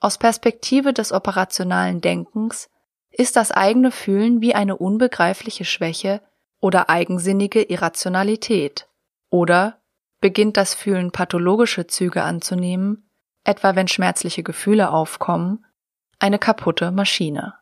Aus 0.00 0.18
Perspektive 0.18 0.92
des 0.92 1.10
operationalen 1.10 2.02
Denkens 2.02 2.70
ist 3.10 3.36
das 3.36 3.52
eigene 3.52 3.90
Fühlen 3.90 4.42
wie 4.42 4.54
eine 4.54 4.76
unbegreifliche 4.76 5.64
Schwäche 5.64 6.20
oder 6.60 6.90
eigensinnige 6.90 7.62
Irrationalität 7.62 8.86
oder 9.30 9.80
beginnt 10.20 10.58
das 10.58 10.74
Fühlen 10.74 11.10
pathologische 11.10 11.86
Züge 11.86 12.22
anzunehmen, 12.22 13.10
etwa 13.44 13.76
wenn 13.76 13.88
schmerzliche 13.88 14.42
Gefühle 14.42 14.90
aufkommen, 14.90 15.64
eine 16.18 16.38
kaputte 16.38 16.90
Maschine. 16.90 17.54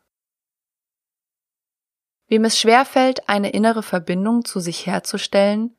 Wem 2.29 2.45
es 2.45 2.59
schwerfällt, 2.59 3.27
eine 3.27 3.49
innere 3.49 3.81
Verbindung 3.81 4.45
zu 4.45 4.59
sich 4.59 4.85
herzustellen, 4.85 5.75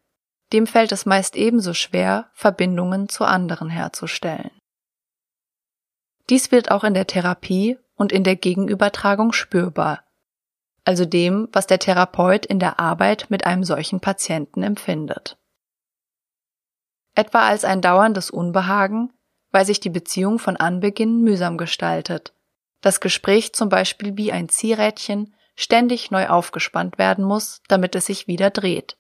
dem 0.52 0.66
fällt 0.66 0.90
es 0.90 1.07
meist 1.07 1.37
ebenso 1.37 1.75
schwer, 1.75 2.28
Verbindungen 2.33 3.09
zu 3.09 3.25
anderen 3.25 3.71
herzustellen. 3.71 4.50
Dies 6.28 6.50
wird 6.50 6.73
auch 6.73 6.83
in 6.83 6.95
der 6.95 7.07
Therapie 7.07 7.78
und 7.95 8.11
in 8.12 8.25
der 8.25 8.35
Gegenübertragung 8.35 9.33
spürbar, 9.33 10.04
also 10.85 11.04
dem, 11.04 11.49
was 11.52 11.69
der 11.69 11.78
Therapeut 11.78 12.47
in 12.47 12.59
der 12.59 12.80
Arbeit 12.80 13.26
mit 13.30 13.47
einem 13.47 13.62
solchen 13.62 14.00
Patienten 14.00 14.64
empfindet. 14.64 15.38
Etwa 17.14 17.47
als 17.47 17.64
ein 17.64 17.80
dauerndes 17.80 18.30
Unbehagen, 18.30 19.12
weil 19.52 19.64
sich 19.64 19.78
die 19.78 19.90
Beziehung 19.90 20.40
von 20.40 20.57
Anbeginn 20.57 21.23
mühsam 21.23 21.59
gestaltet, 21.59 22.35
das 22.80 23.00
Gespräch 23.00 23.52
zum 23.52 23.69
Beispiel 23.69 24.16
wie 24.16 24.33
ein 24.33 24.49
Ziehrädchen 24.49 25.35
ständig 25.61 26.11
neu 26.11 26.26
aufgespannt 26.29 26.97
werden 26.97 27.23
muss, 27.23 27.61
damit 27.69 27.95
es 27.95 28.07
sich 28.07 28.26
wieder 28.26 28.49
dreht, 28.49 28.97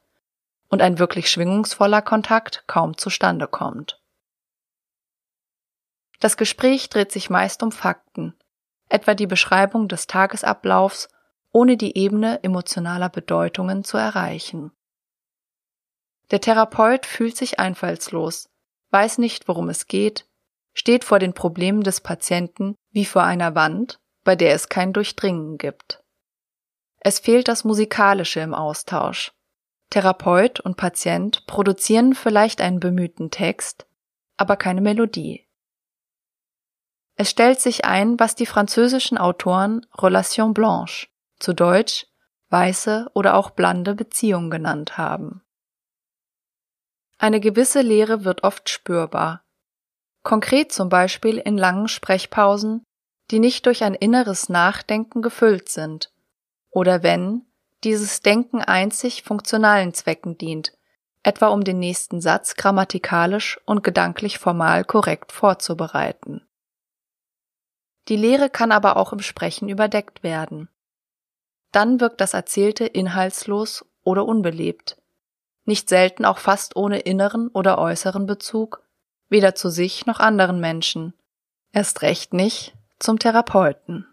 und 0.68 0.82
ein 0.82 0.98
wirklich 0.98 1.30
schwingungsvoller 1.30 2.02
Kontakt 2.02 2.64
kaum 2.66 2.98
zustande 2.98 3.48
kommt. 3.48 4.02
Das 6.20 6.36
Gespräch 6.36 6.90
dreht 6.90 7.12
sich 7.12 7.30
meist 7.30 7.62
um 7.62 7.72
Fakten, 7.72 8.38
etwa 8.90 9.14
die 9.14 9.26
Beschreibung 9.26 9.88
des 9.88 10.06
Tagesablaufs, 10.06 11.08
ohne 11.50 11.78
die 11.78 11.96
Ebene 11.96 12.44
emotionaler 12.44 13.08
Bedeutungen 13.08 13.82
zu 13.82 13.96
erreichen. 13.96 14.70
Der 16.30 16.42
Therapeut 16.42 17.06
fühlt 17.06 17.38
sich 17.38 17.58
einfallslos, 17.58 18.50
weiß 18.90 19.16
nicht, 19.16 19.48
worum 19.48 19.70
es 19.70 19.86
geht, 19.86 20.28
steht 20.74 21.04
vor 21.04 21.18
den 21.18 21.32
Problemen 21.32 21.82
des 21.82 22.02
Patienten 22.02 22.76
wie 22.90 23.06
vor 23.06 23.22
einer 23.22 23.54
Wand, 23.54 23.98
bei 24.24 24.36
der 24.36 24.54
es 24.54 24.68
kein 24.68 24.92
Durchdringen 24.92 25.56
gibt. 25.56 25.99
Es 27.00 27.18
fehlt 27.18 27.48
das 27.48 27.64
Musikalische 27.64 28.40
im 28.40 28.54
Austausch. 28.54 29.32
Therapeut 29.88 30.60
und 30.60 30.76
Patient 30.76 31.46
produzieren 31.46 32.14
vielleicht 32.14 32.60
einen 32.60 32.78
bemühten 32.78 33.30
Text, 33.30 33.86
aber 34.36 34.56
keine 34.56 34.80
Melodie. 34.80 35.48
Es 37.16 37.30
stellt 37.30 37.60
sich 37.60 37.84
ein, 37.84 38.18
was 38.20 38.34
die 38.34 38.46
französischen 38.46 39.18
Autoren 39.18 39.84
Relation 39.98 40.54
Blanche, 40.54 41.08
zu 41.38 41.52
Deutsch 41.52 42.06
weiße 42.50 43.10
oder 43.14 43.34
auch 43.34 43.50
blande 43.50 43.94
Beziehung 43.94 44.50
genannt 44.50 44.98
haben. 44.98 45.42
Eine 47.18 47.40
gewisse 47.40 47.82
Leere 47.82 48.24
wird 48.24 48.44
oft 48.44 48.68
spürbar. 48.68 49.44
Konkret 50.22 50.72
zum 50.72 50.88
Beispiel 50.88 51.38
in 51.38 51.56
langen 51.56 51.88
Sprechpausen, 51.88 52.84
die 53.30 53.38
nicht 53.38 53.66
durch 53.66 53.84
ein 53.84 53.94
inneres 53.94 54.48
Nachdenken 54.48 55.22
gefüllt 55.22 55.68
sind, 55.68 56.09
oder 56.70 57.02
wenn 57.02 57.42
dieses 57.84 58.20
Denken 58.20 58.60
einzig 58.60 59.22
funktionalen 59.22 59.94
Zwecken 59.94 60.36
dient, 60.36 60.72
etwa 61.22 61.48
um 61.48 61.64
den 61.64 61.78
nächsten 61.78 62.20
Satz 62.20 62.54
grammatikalisch 62.54 63.60
und 63.64 63.82
gedanklich 63.82 64.38
formal 64.38 64.84
korrekt 64.84 65.32
vorzubereiten. 65.32 66.46
Die 68.08 68.16
Lehre 68.16 68.50
kann 68.50 68.72
aber 68.72 68.96
auch 68.96 69.12
im 69.12 69.20
Sprechen 69.20 69.68
überdeckt 69.68 70.22
werden. 70.22 70.68
Dann 71.72 72.00
wirkt 72.00 72.20
das 72.20 72.34
Erzählte 72.34 72.84
inhaltslos 72.84 73.84
oder 74.02 74.24
unbelebt, 74.26 74.96
nicht 75.64 75.88
selten 75.88 76.24
auch 76.24 76.38
fast 76.38 76.74
ohne 76.74 77.00
inneren 77.00 77.48
oder 77.48 77.78
äußeren 77.78 78.26
Bezug, 78.26 78.82
weder 79.28 79.54
zu 79.54 79.68
sich 79.68 80.06
noch 80.06 80.18
anderen 80.18 80.58
Menschen, 80.58 81.14
erst 81.72 82.02
recht 82.02 82.32
nicht 82.32 82.74
zum 82.98 83.18
Therapeuten. 83.18 84.09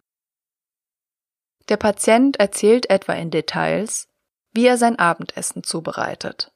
Der 1.70 1.78
Patient 1.78 2.40
erzählt 2.40 2.90
etwa 2.90 3.14
in 3.14 3.32
Details, 3.32 4.08
wie 4.54 4.66
er 4.66 4.78
sein 4.78 4.98
Abendessen 4.98 5.64
zubereitet. 5.64 6.52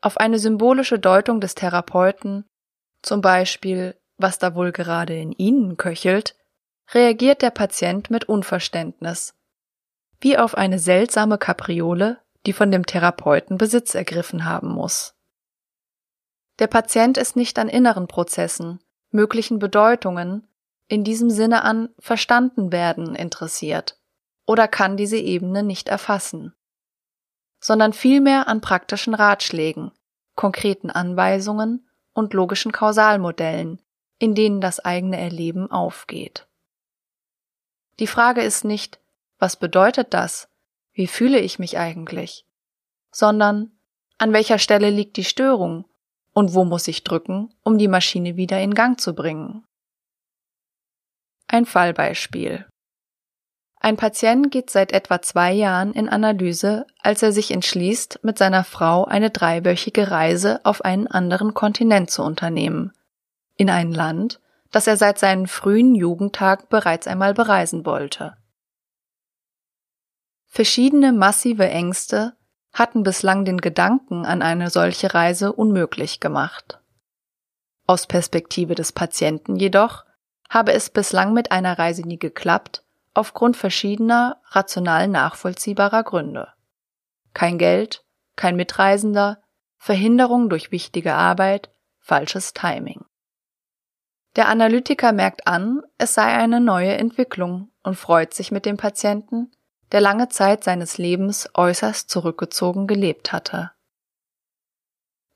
Auf 0.00 0.18
eine 0.18 0.38
symbolische 0.38 0.98
Deutung 0.98 1.40
des 1.40 1.54
Therapeuten, 1.54 2.44
zum 3.02 3.20
Beispiel 3.20 3.96
was 4.18 4.38
da 4.38 4.54
wohl 4.54 4.72
gerade 4.72 5.18
in 5.18 5.32
Ihnen 5.32 5.76
köchelt, 5.76 6.36
reagiert 6.92 7.42
der 7.42 7.50
Patient 7.50 8.10
mit 8.10 8.28
Unverständnis, 8.28 9.34
wie 10.20 10.38
auf 10.38 10.56
eine 10.56 10.78
seltsame 10.78 11.38
Kapriole, 11.38 12.20
die 12.46 12.52
von 12.52 12.70
dem 12.70 12.86
Therapeuten 12.86 13.58
Besitz 13.58 13.94
ergriffen 13.94 14.44
haben 14.44 14.68
muss. 14.68 15.14
Der 16.58 16.68
Patient 16.68 17.18
ist 17.18 17.36
nicht 17.36 17.58
an 17.58 17.68
inneren 17.68 18.06
Prozessen, 18.06 18.80
möglichen 19.10 19.58
Bedeutungen, 19.58 20.46
in 20.88 21.04
diesem 21.04 21.30
Sinne 21.30 21.62
an 21.62 21.88
verstanden 21.98 22.72
werden 22.72 23.14
interessiert 23.14 23.98
oder 24.46 24.68
kann 24.68 24.96
diese 24.96 25.18
Ebene 25.18 25.62
nicht 25.62 25.88
erfassen, 25.88 26.54
sondern 27.60 27.92
vielmehr 27.92 28.48
an 28.48 28.60
praktischen 28.60 29.14
Ratschlägen, 29.14 29.90
konkreten 30.36 30.90
Anweisungen 30.90 31.88
und 32.12 32.34
logischen 32.34 32.72
Kausalmodellen, 32.72 33.82
in 34.18 34.34
denen 34.34 34.60
das 34.60 34.80
eigene 34.80 35.18
Erleben 35.18 35.70
aufgeht. 35.70 36.46
Die 37.98 38.06
Frage 38.06 38.42
ist 38.42 38.64
nicht, 38.64 39.00
was 39.38 39.56
bedeutet 39.56 40.14
das? 40.14 40.48
Wie 40.92 41.06
fühle 41.06 41.40
ich 41.40 41.58
mich 41.58 41.78
eigentlich? 41.78 42.46
Sondern, 43.10 43.72
an 44.18 44.32
welcher 44.32 44.58
Stelle 44.58 44.90
liegt 44.90 45.16
die 45.16 45.24
Störung 45.24 45.84
und 46.32 46.54
wo 46.54 46.64
muss 46.64 46.88
ich 46.88 47.04
drücken, 47.04 47.54
um 47.62 47.76
die 47.76 47.88
Maschine 47.88 48.36
wieder 48.36 48.60
in 48.60 48.74
Gang 48.74 48.98
zu 49.00 49.14
bringen? 49.14 49.66
Ein 51.48 51.64
Fallbeispiel. 51.64 52.66
Ein 53.78 53.96
Patient 53.96 54.50
geht 54.50 54.70
seit 54.70 54.90
etwa 54.90 55.22
zwei 55.22 55.52
Jahren 55.52 55.92
in 55.92 56.08
Analyse, 56.08 56.86
als 57.02 57.22
er 57.22 57.30
sich 57.30 57.52
entschließt, 57.52 58.20
mit 58.24 58.36
seiner 58.36 58.64
Frau 58.64 59.04
eine 59.04 59.30
dreiwöchige 59.30 60.10
Reise 60.10 60.60
auf 60.64 60.84
einen 60.84 61.06
anderen 61.06 61.54
Kontinent 61.54 62.10
zu 62.10 62.24
unternehmen, 62.24 62.92
in 63.54 63.70
ein 63.70 63.92
Land, 63.92 64.40
das 64.72 64.88
er 64.88 64.96
seit 64.96 65.20
seinen 65.20 65.46
frühen 65.46 65.94
Jugendtagen 65.94 66.66
bereits 66.68 67.06
einmal 67.06 67.32
bereisen 67.32 67.86
wollte. 67.86 68.36
Verschiedene 70.46 71.12
massive 71.12 71.68
Ängste 71.68 72.34
hatten 72.72 73.04
bislang 73.04 73.44
den 73.44 73.58
Gedanken 73.58 74.26
an 74.26 74.42
eine 74.42 74.70
solche 74.70 75.14
Reise 75.14 75.52
unmöglich 75.52 76.18
gemacht. 76.18 76.80
Aus 77.86 78.08
Perspektive 78.08 78.74
des 78.74 78.90
Patienten 78.90 79.54
jedoch 79.54 80.04
habe 80.56 80.72
es 80.72 80.88
bislang 80.88 81.34
mit 81.34 81.52
einer 81.52 81.78
Reise 81.78 82.00
nie 82.00 82.18
geklappt, 82.18 82.82
aufgrund 83.12 83.58
verschiedener 83.58 84.40
rational 84.46 85.06
nachvollziehbarer 85.06 86.02
Gründe. 86.02 86.48
Kein 87.34 87.58
Geld, 87.58 88.06
kein 88.36 88.56
Mitreisender, 88.56 89.42
Verhinderung 89.76 90.48
durch 90.48 90.72
wichtige 90.72 91.12
Arbeit, 91.12 91.70
falsches 91.98 92.54
Timing. 92.54 93.04
Der 94.36 94.48
Analytiker 94.48 95.12
merkt 95.12 95.46
an, 95.46 95.82
es 95.98 96.14
sei 96.14 96.24
eine 96.24 96.62
neue 96.62 96.94
Entwicklung 96.94 97.70
und 97.82 97.96
freut 97.96 98.32
sich 98.32 98.50
mit 98.50 98.64
dem 98.64 98.78
Patienten, 98.78 99.52
der 99.92 100.00
lange 100.00 100.30
Zeit 100.30 100.64
seines 100.64 100.96
Lebens 100.96 101.50
äußerst 101.52 102.08
zurückgezogen 102.08 102.86
gelebt 102.86 103.30
hatte. 103.30 103.72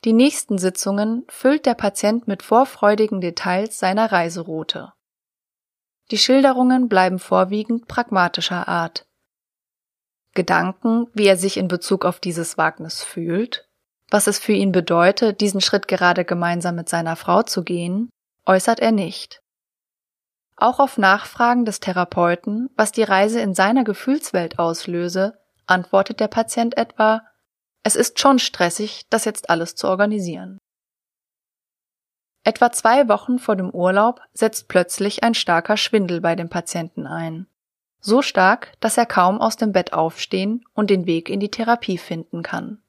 Die 0.07 0.15
nächsten 0.15 0.57
Sitzungen 0.57 1.27
füllt 1.29 1.67
der 1.67 1.75
Patient 1.75 2.27
mit 2.27 2.43
vorfreudigen 2.43 3.21
Details 3.21 3.79
seiner 3.79 4.11
Reiseroute. 4.13 4.95
Die 6.11 6.19
Schilderungen 6.19 6.89
bleiben 6.89 7.19
vorwiegend 7.19 7.87
pragmatischer 7.87 8.67
Art. 8.67 9.07
Gedanken, 10.35 11.09
wie 11.15 11.27
er 11.27 11.37
sich 11.37 11.57
in 11.57 11.69
Bezug 11.69 12.05
auf 12.05 12.21
dieses 12.21 12.59
Wagnis 12.59 13.03
fühlt, 13.03 13.69
was 14.11 14.27
es 14.27 14.39
für 14.39 14.53
ihn 14.53 14.73
bedeutet, 14.73 15.41
diesen 15.41 15.61
Schritt 15.61 15.87
gerade 15.87 16.25
gemeinsam 16.25 16.75
mit 16.75 16.89
seiner 16.89 17.17
Frau 17.17 17.43
zu 17.43 17.63
gehen, 17.63 18.11
äußert 18.47 18.81
er 18.81 18.93
nicht. 18.93 19.41
Auch 20.57 20.79
auf 20.79 20.99
Nachfragen 20.99 21.65
des 21.65 21.81
Therapeuten, 21.81 22.71
was 22.77 22.93
die 22.93 23.03
Reise 23.03 23.41
in 23.41 23.55
seiner 23.55 23.85
Gefühlswelt 23.85 24.59
auslöse, 24.59 25.39
antwortet 25.67 26.21
der 26.21 26.29
Patient 26.29 26.77
etwa, 26.77 27.23
es 27.83 27.97
ist 27.97 28.19
schon 28.19 28.39
stressig, 28.39 29.07
das 29.11 29.25
jetzt 29.25 29.49
alles 29.49 29.75
zu 29.75 29.89
organisieren. 29.89 30.59
Etwa 32.43 32.73
zwei 32.73 33.09
Wochen 33.09 33.39
vor 33.39 33.57
dem 33.57 33.71
Urlaub 33.71 34.21
setzt 34.33 34.69
plötzlich 34.69 35.23
ein 35.23 35.35
starker 35.35 35.77
Schwindel 35.77 36.21
bei 36.21 36.35
dem 36.35 36.49
Patienten 36.49 37.07
ein. 37.07 37.47
So 38.01 38.23
stark, 38.23 38.73
dass 38.81 38.97
er 38.97 39.05
kaum 39.05 39.41
aus 39.41 39.57
dem 39.57 39.73
Bett 39.73 39.93
aufstehen 39.93 40.65
und 40.73 40.89
den 40.89 41.07
Weg 41.07 41.29
in 41.29 41.39
die 41.39 41.51
Therapie 41.51 41.99
finden 41.99 42.43
kann. 42.43 42.83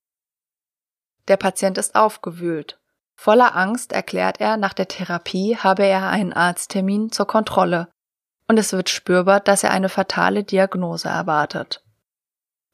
Der 1.27 1.37
Patient 1.37 1.77
ist 1.77 1.95
aufgewühlt 1.95 2.79
Voller 3.13 3.55
Angst 3.55 3.91
erklärt 3.91 4.41
er, 4.41 4.57
nach 4.57 4.73
der 4.73 4.87
Therapie 4.87 5.55
habe 5.55 5.85
er 5.85 6.09
einen 6.09 6.33
Arzttermin 6.33 7.11
zur 7.11 7.27
Kontrolle 7.27 7.89
und 8.47 8.57
es 8.57 8.73
wird 8.73 8.89
spürbar, 8.89 9.41
dass 9.41 9.63
er 9.63 9.71
eine 9.71 9.89
fatale 9.89 10.43
Diagnose 10.43 11.07
erwartet. 11.07 11.83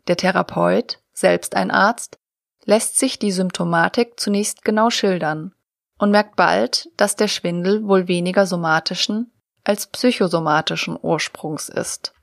Der 0.08 0.16
Therapeut, 0.16 1.02
selbst 1.12 1.54
ein 1.56 1.70
Arzt, 1.70 2.18
lässt 2.64 2.98
sich 2.98 3.20
die 3.20 3.34
Symptomatik 3.34 4.18
zunächst 4.20 4.64
genau 4.64 4.90
schildern 4.90 5.54
und 5.98 6.12
merkt 6.12 6.36
bald, 6.36 6.90
dass 6.98 7.16
der 7.16 7.28
Schwindel 7.28 7.88
wohl 7.88 8.08
weniger 8.08 8.46
somatischen 8.46 9.32
als 9.64 9.88
psychosomatischen 9.88 10.98
Ursprungs 11.02 11.68
ist. 11.70 12.14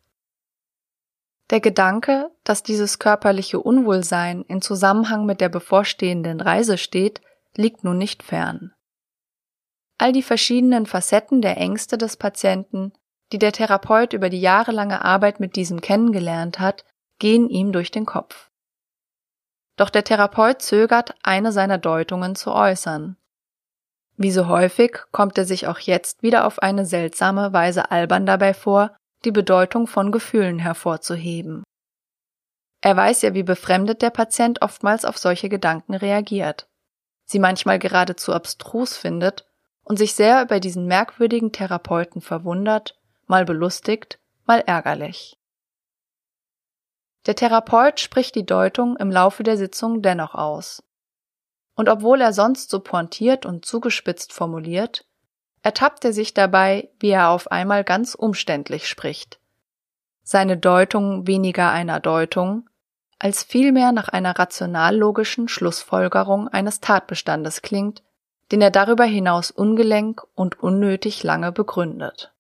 Der 1.50 1.60
Gedanke, 1.60 2.30
dass 2.42 2.62
dieses 2.62 2.98
körperliche 2.98 3.60
Unwohlsein 3.60 4.42
in 4.42 4.62
Zusammenhang 4.62 5.26
mit 5.26 5.42
der 5.42 5.50
bevorstehenden 5.50 6.40
Reise 6.40 6.78
steht, 6.78 7.20
liegt 7.54 7.84
nun 7.84 7.98
nicht 7.98 8.22
fern. 8.22 8.72
All 9.98 10.12
die 10.12 10.22
verschiedenen 10.22 10.87
Facetten 10.87 11.42
der 11.42 11.58
Ängste 11.58 11.98
des 11.98 12.16
Patienten, 12.16 12.92
die 13.32 13.38
der 13.38 13.52
Therapeut 13.52 14.12
über 14.12 14.30
die 14.30 14.40
jahrelange 14.40 15.04
Arbeit 15.04 15.38
mit 15.38 15.56
diesem 15.56 15.80
kennengelernt 15.80 16.58
hat, 16.58 16.84
gehen 17.18 17.48
ihm 17.48 17.72
durch 17.72 17.90
den 17.90 18.06
Kopf. 18.06 18.50
Doch 19.76 19.90
der 19.90 20.04
Therapeut 20.04 20.62
zögert, 20.62 21.14
eine 21.22 21.52
seiner 21.52 21.78
Deutungen 21.78 22.37
zu 22.37 22.52
äußern. 22.52 23.16
Wie 24.16 24.31
so 24.31 24.48
häufig 24.48 24.98
kommt 25.11 25.37
er 25.38 25.44
sich 25.44 25.66
auch 25.66 25.79
jetzt 25.79 26.22
wieder 26.22 26.46
auf 26.46 26.61
eine 26.61 26.87
seltsame 26.87 27.53
Weise 27.53 27.90
albern 27.90 28.27
dabei 28.27 28.55
vor, 28.55 28.96
die 29.24 29.33
Bedeutung 29.33 29.87
von 29.87 30.12
Gefühlen 30.12 30.59
hervorzuheben. 30.59 31.64
Er 32.81 32.96
weiß 32.96 33.22
ja, 33.22 33.35
wie 33.35 33.42
befremdet 33.42 34.03
der 34.03 34.11
Patient 34.11 34.62
oftmals 34.62 35.05
auf 35.05 35.18
solche 35.18 35.48
Gedanken 35.48 35.94
reagiert, 35.94 36.68
sie 37.24 37.38
manchmal 37.38 37.79
geradezu 37.79 38.33
abstrus 38.33 38.96
findet 38.96 39.46
und 39.83 39.98
sich 39.98 40.14
sehr 40.14 40.42
über 40.42 40.61
diesen 40.61 40.87
merkwürdigen 40.87 41.50
Therapeuten 41.50 42.20
verwundert, 42.20 42.98
mal 43.27 43.44
belustigt, 43.44 44.18
mal 44.44 44.61
ärgerlich. 44.61 45.38
Der 47.27 47.35
Therapeut 47.35 48.00
spricht 48.00 48.35
die 48.35 48.44
Deutung 48.44 48.96
im 48.96 49.11
Laufe 49.11 49.42
der 49.42 49.57
Sitzung 49.57 50.03
dennoch 50.03 50.35
aus. 50.35 50.83
Und 51.74 51.88
obwohl 51.88 52.20
er 52.20 52.32
sonst 52.32 52.70
so 52.70 52.80
pointiert 52.80 53.46
und 53.46 53.64
zugespitzt 53.64 54.32
formuliert, 54.32 55.04
ertappt 55.62 56.04
er 56.04 56.12
sich 56.12 56.34
dabei, 56.34 56.90
wie 57.00 57.10
er 57.10 57.30
auf 57.30 57.50
einmal 57.50 57.84
ganz 57.84 58.14
umständlich 58.14 58.88
spricht. 58.88 59.40
Seine 60.22 60.56
Deutung 60.56 61.26
weniger 61.26 61.70
einer 61.70 62.00
Deutung, 62.00 62.68
als 63.18 63.42
vielmehr 63.42 63.92
nach 63.92 64.08
einer 64.08 64.38
rational-logischen 64.38 65.48
Schlussfolgerung 65.48 66.48
eines 66.48 66.80
Tatbestandes 66.80 67.62
klingt, 67.62 68.02
den 68.52 68.60
er 68.60 68.70
darüber 68.70 69.04
hinaus 69.04 69.50
ungelenk 69.50 70.22
und 70.34 70.60
unnötig 70.62 71.22
lange 71.22 71.50
begründet. 71.50 72.32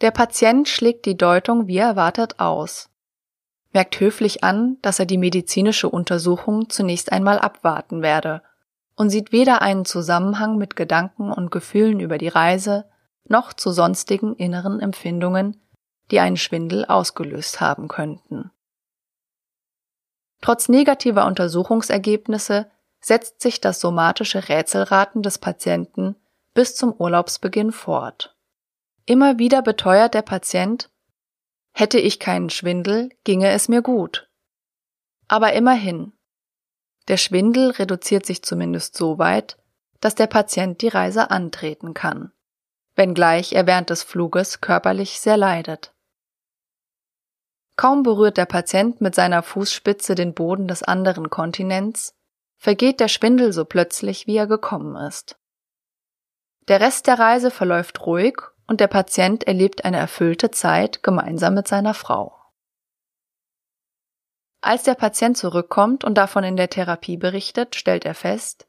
Der 0.00 0.10
Patient 0.10 0.68
schlägt 0.68 1.06
die 1.06 1.16
Deutung 1.16 1.66
wie 1.66 1.78
erwartet 1.78 2.38
aus, 2.38 2.90
merkt 3.76 4.00
höflich 4.00 4.42
an, 4.42 4.78
dass 4.80 5.00
er 5.00 5.04
die 5.04 5.18
medizinische 5.18 5.90
Untersuchung 5.90 6.70
zunächst 6.70 7.12
einmal 7.12 7.38
abwarten 7.38 8.00
werde 8.00 8.40
und 8.94 9.10
sieht 9.10 9.32
weder 9.32 9.60
einen 9.60 9.84
Zusammenhang 9.84 10.56
mit 10.56 10.76
Gedanken 10.76 11.30
und 11.30 11.50
Gefühlen 11.50 12.00
über 12.00 12.16
die 12.16 12.28
Reise 12.28 12.86
noch 13.28 13.52
zu 13.52 13.72
sonstigen 13.72 14.34
inneren 14.34 14.80
Empfindungen, 14.80 15.60
die 16.10 16.20
einen 16.20 16.38
Schwindel 16.38 16.86
ausgelöst 16.86 17.60
haben 17.60 17.88
könnten. 17.88 18.50
Trotz 20.40 20.70
negativer 20.70 21.26
Untersuchungsergebnisse 21.26 22.70
setzt 23.00 23.42
sich 23.42 23.60
das 23.60 23.78
somatische 23.78 24.48
Rätselraten 24.48 25.20
des 25.20 25.36
Patienten 25.36 26.16
bis 26.54 26.74
zum 26.76 26.94
Urlaubsbeginn 26.94 27.72
fort. 27.72 28.34
Immer 29.04 29.38
wieder 29.38 29.60
beteuert 29.60 30.14
der 30.14 30.22
Patient, 30.22 30.88
Hätte 31.78 31.98
ich 31.98 32.18
keinen 32.18 32.48
Schwindel, 32.48 33.10
ginge 33.24 33.50
es 33.50 33.68
mir 33.68 33.82
gut. 33.82 34.30
Aber 35.28 35.52
immerhin. 35.52 36.14
Der 37.06 37.18
Schwindel 37.18 37.70
reduziert 37.72 38.24
sich 38.24 38.42
zumindest 38.42 38.96
so 38.96 39.18
weit, 39.18 39.58
dass 40.00 40.14
der 40.14 40.26
Patient 40.26 40.80
die 40.80 40.88
Reise 40.88 41.30
antreten 41.30 41.92
kann, 41.92 42.32
wenngleich 42.94 43.52
er 43.52 43.66
während 43.66 43.90
des 43.90 44.02
Fluges 44.02 44.62
körperlich 44.62 45.20
sehr 45.20 45.36
leidet. 45.36 45.92
Kaum 47.76 48.02
berührt 48.02 48.38
der 48.38 48.46
Patient 48.46 49.02
mit 49.02 49.14
seiner 49.14 49.42
Fußspitze 49.42 50.14
den 50.14 50.32
Boden 50.32 50.68
des 50.68 50.82
anderen 50.82 51.28
Kontinents, 51.28 52.14
vergeht 52.56 53.00
der 53.00 53.08
Schwindel 53.08 53.52
so 53.52 53.66
plötzlich, 53.66 54.26
wie 54.26 54.38
er 54.38 54.46
gekommen 54.46 54.96
ist. 54.96 55.38
Der 56.68 56.80
Rest 56.80 57.06
der 57.06 57.18
Reise 57.18 57.50
verläuft 57.50 58.06
ruhig 58.06 58.38
und 58.66 58.80
der 58.80 58.88
Patient 58.88 59.44
erlebt 59.44 59.84
eine 59.84 59.98
erfüllte 59.98 60.50
Zeit 60.50 61.02
gemeinsam 61.02 61.54
mit 61.54 61.68
seiner 61.68 61.94
Frau. 61.94 62.36
Als 64.60 64.82
der 64.82 64.94
Patient 64.94 65.36
zurückkommt 65.36 66.02
und 66.02 66.16
davon 66.16 66.42
in 66.42 66.56
der 66.56 66.70
Therapie 66.70 67.16
berichtet, 67.16 67.76
stellt 67.76 68.04
er 68.04 68.14
fest, 68.14 68.66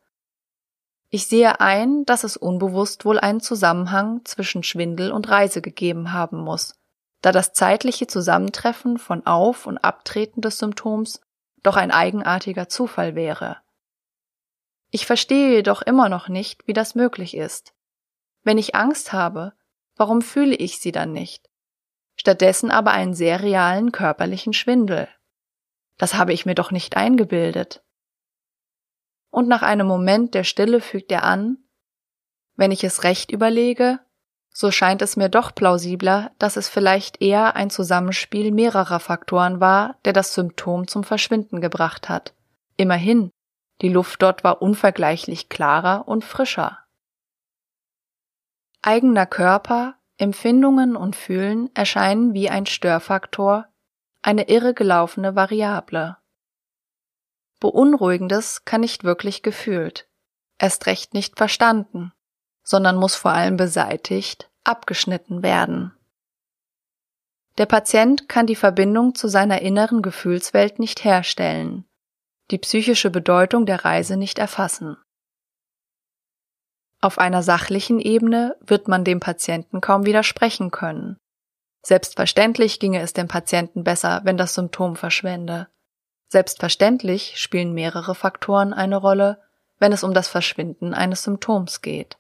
ich 1.10 1.28
sehe 1.28 1.62
ein, 1.62 2.04
dass 2.06 2.24
es 2.26 2.36
unbewusst 2.36 3.06
wohl 3.06 3.18
einen 3.18 3.40
Zusammenhang 3.40 4.26
zwischen 4.26 4.64
Schwindel 4.64 5.12
und 5.12 5.30
Reise 5.30 5.62
gegeben 5.62 6.12
haben 6.12 6.40
muss, 6.40 6.76
da 7.22 7.32
das 7.32 7.54
zeitliche 7.54 8.08
Zusammentreffen 8.08 8.98
von 8.98 9.26
Auf- 9.26 9.68
und 9.68 9.78
Abtreten 9.78 10.42
des 10.42 10.58
Symptoms 10.58 11.22
doch 11.64 11.78
ein 11.78 11.92
eigenartiger 11.92 12.68
Zufall 12.68 13.16
wäre. 13.16 13.58
Ich 14.92 15.06
verstehe 15.06 15.56
jedoch 15.56 15.82
immer 15.82 16.10
noch 16.10 16.28
nicht, 16.28 16.68
wie 16.68 16.74
das 16.74 16.94
möglich 16.94 17.36
ist. 17.36 17.74
Wenn 18.44 18.58
ich 18.58 18.76
Angst 18.76 19.14
habe, 19.14 19.54
Warum 19.98 20.22
fühle 20.22 20.56
ich 20.56 20.80
sie 20.80 20.92
dann 20.92 21.12
nicht? 21.12 21.50
Stattdessen 22.16 22.72
aber 22.72 22.92
einen 22.92 23.14
sehr 23.14 23.42
realen 23.42 23.92
körperlichen 23.92 24.54
Schwindel. 24.54 25.08
Das 25.98 26.14
habe 26.14 26.34
ich 26.34 26.46
mir 26.46 26.56
doch 26.56 26.72
nicht 26.72 26.96
eingebildet. 26.96 27.84
Und 29.30 29.48
nach 29.48 29.62
einem 29.62 29.88
Moment 29.88 30.34
der 30.34 30.44
Stille 30.44 30.82
fügt 30.82 31.12
er 31.12 31.24
an, 31.24 31.58
wenn 32.56 32.72
ich 32.72 32.84
es 32.84 33.04
recht 33.04 33.32
überlege, 33.32 34.00
so 34.50 34.72
scheint 34.72 35.04
es 35.04 35.16
mir 35.16 35.30
doch 35.30 35.54
plausibler, 35.54 36.32
dass 36.40 36.58
es 36.58 36.68
vielleicht 36.68 37.22
eher 37.22 37.56
ein 37.56 37.70
Zusammenspiel 37.70 38.52
mehrerer 38.52 39.00
Faktoren 39.00 39.60
war, 39.60 39.98
der 40.06 40.14
das 40.14 40.34
Symptom 40.34 40.88
zum 40.88 41.04
Verschwinden 41.04 41.62
gebracht 41.62 42.10
hat. 42.10 42.34
Immerhin, 42.76 43.30
die 43.82 43.90
Luft 43.90 44.24
dort 44.24 44.44
war 44.44 44.64
unvergleichlich 44.64 45.50
klarer 45.50 46.08
und 46.08 46.24
frischer. 46.24 46.80
Eigener 48.82 49.26
Körper, 49.26 49.96
Empfindungen 50.18 50.96
und 50.96 51.16
Fühlen 51.16 51.70
erscheinen 51.76 52.34
wie 52.34 52.50
ein 52.50 52.66
Störfaktor, 52.66 53.68
eine 54.22 54.50
irre 54.50 54.74
gelaufene 54.74 55.36
Variable. 55.36 56.18
Beunruhigendes 57.60 58.66
kann 58.66 58.82
nicht 58.82 59.04
wirklich 59.04 59.42
gefühlt, 59.42 60.08
erst 60.60 60.86
recht 60.86 61.14
nicht 61.14 61.38
verstanden, 61.38 62.14
sondern 62.64 62.98
muss 62.98 63.16
vor 63.16 63.32
allem 63.32 63.58
beseitigt, 63.58 64.50
abgeschnitten 64.64 65.42
werden. 65.42 65.94
Der 67.58 67.66
Patient 67.66 68.30
kann 68.30 68.46
die 68.46 68.56
Verbindung 68.56 69.16
zu 69.16 69.28
seiner 69.28 69.62
inneren 69.62 70.02
Gefühlswelt 70.04 70.78
nicht 70.78 71.04
herstellen, 71.04 71.86
die 72.52 72.60
psychische 72.60 73.10
Bedeutung 73.10 73.66
der 73.66 73.84
Reise 73.84 74.18
nicht 74.18 74.38
erfassen. 74.38 74.98
Auf 77.00 77.20
einer 77.20 77.44
sachlichen 77.44 78.00
Ebene 78.00 78.56
wird 78.62 78.88
man 78.88 79.04
dem 79.04 79.20
Patienten 79.20 79.82
kaum 79.82 80.06
widersprechen 80.06 80.72
können. 80.72 81.18
Selbstverständlich 81.84 82.80
ginge 82.80 83.02
es 83.02 83.14
dem 83.14 83.28
Patienten 83.28 83.84
besser, 83.84 84.22
wenn 84.24 84.38
das 84.38 84.56
Symptom 84.56 84.96
verschwände. 84.96 85.68
Selbstverständlich 86.28 87.40
spielen 87.40 87.74
mehrere 87.74 88.16
Faktoren 88.16 88.74
eine 88.74 88.98
Rolle, 88.98 89.42
wenn 89.80 89.94
es 89.94 90.04
um 90.04 90.14
das 90.14 90.28
Verschwinden 90.28 90.94
eines 90.94 91.24
Symptoms 91.24 91.82
geht. 91.82 92.18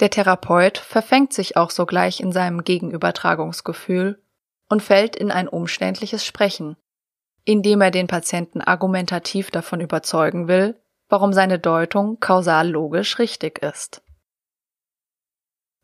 Der 0.00 0.10
Therapeut 0.10 0.78
verfängt 0.78 1.32
sich 1.32 1.56
auch 1.56 1.70
sogleich 1.70 2.20
in 2.20 2.32
seinem 2.32 2.64
Gegenübertragungsgefühl 2.64 4.20
und 4.68 4.82
fällt 4.82 5.14
in 5.14 5.30
ein 5.30 5.46
umständliches 5.46 6.24
Sprechen, 6.24 6.76
indem 7.44 7.80
er 7.80 7.92
den 7.92 8.08
Patienten 8.08 8.60
argumentativ 8.60 9.50
davon 9.50 9.80
überzeugen 9.80 10.48
will, 10.48 10.80
warum 11.08 11.32
seine 11.32 11.58
Deutung 11.58 12.18
kausal 12.20 12.68
logisch 12.68 13.18
richtig 13.18 13.58
ist. 13.62 14.02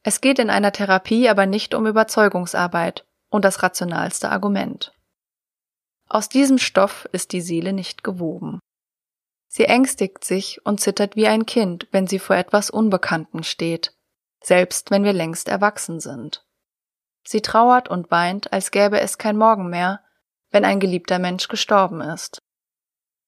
Es 0.02 0.20
geht 0.20 0.38
in 0.38 0.50
einer 0.50 0.72
Therapie 0.72 1.28
aber 1.28 1.46
nicht 1.46 1.74
um 1.74 1.86
Überzeugungsarbeit 1.86 3.06
und 3.28 3.44
das 3.44 3.62
rationalste 3.62 4.30
Argument. 4.30 4.92
Aus 6.08 6.28
diesem 6.28 6.58
Stoff 6.58 7.08
ist 7.12 7.32
die 7.32 7.40
Seele 7.40 7.72
nicht 7.72 8.02
gewoben. 8.02 8.58
Sie 9.46 9.64
ängstigt 9.64 10.24
sich 10.24 10.64
und 10.64 10.80
zittert 10.80 11.16
wie 11.16 11.26
ein 11.26 11.44
Kind, 11.44 11.88
wenn 11.92 12.06
sie 12.06 12.18
vor 12.18 12.36
etwas 12.36 12.70
Unbekannten 12.70 13.42
steht, 13.42 13.94
selbst 14.42 14.90
wenn 14.90 15.04
wir 15.04 15.12
längst 15.12 15.48
erwachsen 15.48 16.00
sind. 16.00 16.44
Sie 17.24 17.42
trauert 17.42 17.88
und 17.88 18.10
weint, 18.10 18.52
als 18.52 18.70
gäbe 18.70 19.00
es 19.00 19.18
kein 19.18 19.36
Morgen 19.36 19.68
mehr, 19.68 20.02
wenn 20.50 20.64
ein 20.64 20.80
geliebter 20.80 21.18
Mensch 21.18 21.48
gestorben 21.48 22.00
ist. 22.00 22.42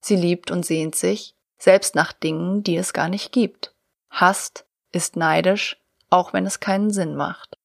Sie 0.00 0.16
liebt 0.16 0.50
und 0.50 0.64
sehnt 0.64 0.94
sich, 0.94 1.36
selbst 1.62 1.94
nach 1.94 2.12
Dingen, 2.12 2.64
die 2.64 2.76
es 2.76 2.92
gar 2.92 3.08
nicht 3.08 3.30
gibt, 3.30 3.72
hasst, 4.10 4.66
ist 4.90 5.14
neidisch, 5.14 5.80
auch 6.10 6.32
wenn 6.32 6.44
es 6.44 6.58
keinen 6.58 6.90
Sinn 6.90 7.14
macht. 7.14 7.56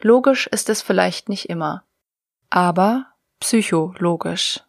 Logisch 0.00 0.46
ist 0.46 0.70
es 0.70 0.80
vielleicht 0.80 1.28
nicht 1.28 1.50
immer, 1.50 1.84
aber 2.48 3.04
psychologisch. 3.38 4.62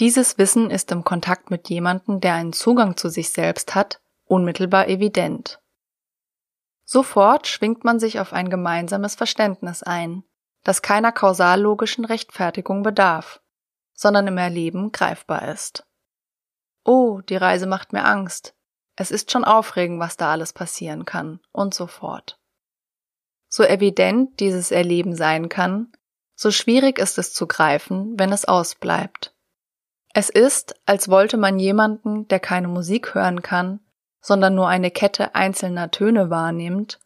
Dieses 0.00 0.38
Wissen 0.38 0.70
ist 0.70 0.90
im 0.90 1.04
Kontakt 1.04 1.50
mit 1.50 1.68
jemandem, 1.68 2.18
der 2.18 2.34
einen 2.34 2.52
Zugang 2.52 2.96
zu 2.96 3.10
sich 3.10 3.30
selbst 3.30 3.76
hat, 3.76 4.00
unmittelbar 4.24 4.88
evident. 4.88 5.60
Sofort 6.84 7.46
schwingt 7.46 7.84
man 7.84 8.00
sich 8.00 8.18
auf 8.18 8.32
ein 8.32 8.50
gemeinsames 8.50 9.14
Verständnis 9.14 9.84
ein, 9.84 10.24
das 10.64 10.82
keiner 10.82 11.12
kausallogischen 11.12 12.04
Rechtfertigung 12.04 12.82
bedarf, 12.82 13.40
sondern 13.94 14.26
im 14.26 14.38
Erleben 14.38 14.90
greifbar 14.90 15.46
ist. 15.46 15.87
Oh, 16.88 17.20
die 17.20 17.36
Reise 17.36 17.66
macht 17.66 17.92
mir 17.92 18.06
Angst. 18.06 18.54
Es 18.96 19.10
ist 19.10 19.30
schon 19.30 19.44
aufregend, 19.44 20.00
was 20.00 20.16
da 20.16 20.32
alles 20.32 20.54
passieren 20.54 21.04
kann 21.04 21.38
und 21.52 21.74
so 21.74 21.86
fort. 21.86 22.40
So 23.50 23.62
evident 23.62 24.40
dieses 24.40 24.70
Erleben 24.70 25.14
sein 25.14 25.50
kann, 25.50 25.92
so 26.34 26.50
schwierig 26.50 26.98
ist 26.98 27.18
es 27.18 27.34
zu 27.34 27.46
greifen, 27.46 28.18
wenn 28.18 28.32
es 28.32 28.46
ausbleibt. 28.46 29.36
Es 30.14 30.30
ist, 30.30 30.80
als 30.86 31.10
wollte 31.10 31.36
man 31.36 31.58
jemanden, 31.58 32.26
der 32.28 32.40
keine 32.40 32.68
Musik 32.68 33.14
hören 33.14 33.42
kann, 33.42 33.80
sondern 34.22 34.54
nur 34.54 34.68
eine 34.68 34.90
Kette 34.90 35.34
einzelner 35.34 35.90
Töne 35.90 36.30
wahrnimmt, 36.30 37.00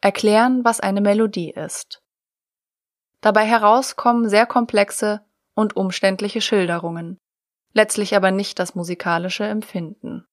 erklären, 0.00 0.64
was 0.64 0.80
eine 0.80 1.00
Melodie 1.00 1.52
ist. 1.52 2.02
Dabei 3.20 3.44
herauskommen 3.46 4.28
sehr 4.28 4.46
komplexe 4.46 5.24
und 5.54 5.76
umständliche 5.76 6.40
Schilderungen, 6.40 7.20
letztlich 7.72 8.16
aber 8.16 8.30
nicht 8.30 8.58
das 8.58 8.74
musikalische 8.74 9.44
Empfinden. 9.44 10.26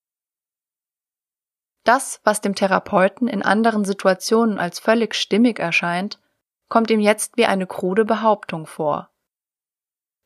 Das, 1.83 2.19
was 2.23 2.41
dem 2.41 2.55
Therapeuten 2.55 3.27
in 3.27 3.43
anderen 3.43 3.85
Situationen 3.85 4.57
als 4.57 4.79
völlig 4.79 5.13
stimmig 5.13 5.59
erscheint, 5.59 6.19
kommt 6.67 6.89
ihm 6.89 6.99
jetzt 6.99 7.37
wie 7.37 7.45
eine 7.45 7.67
krude 7.67 8.05
Behauptung 8.05 8.65
vor. 8.65 9.11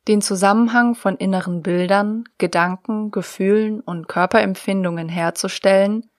Den 0.08 0.22
Zusammenhang 0.22 0.96
von 0.96 1.18
inneren 1.18 1.62
Bildern, 1.62 2.24
Gedanken, 2.38 3.12
Gefühlen 3.12 3.82
und 3.82 4.08
Körperempfindungen 4.08 5.10
herzustellen, 5.10 6.10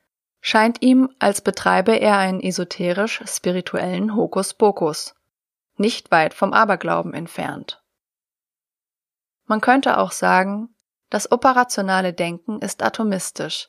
scheint 0.42 0.82
ihm, 0.82 1.08
als 1.18 1.40
betreibe 1.40 1.98
er 1.98 2.18
einen 2.18 2.40
esoterisch-spirituellen 2.40 4.14
Hokuspokus, 4.14 5.14
nicht 5.76 6.10
weit 6.10 6.34
vom 6.34 6.52
Aberglauben 6.52 7.14
entfernt. 7.14 7.82
Man 9.46 9.60
könnte 9.60 9.98
auch 9.98 10.12
sagen, 10.12 10.74
das 11.10 11.30
operationale 11.30 12.12
Denken 12.12 12.60
ist 12.60 12.82
atomistisch, 12.82 13.68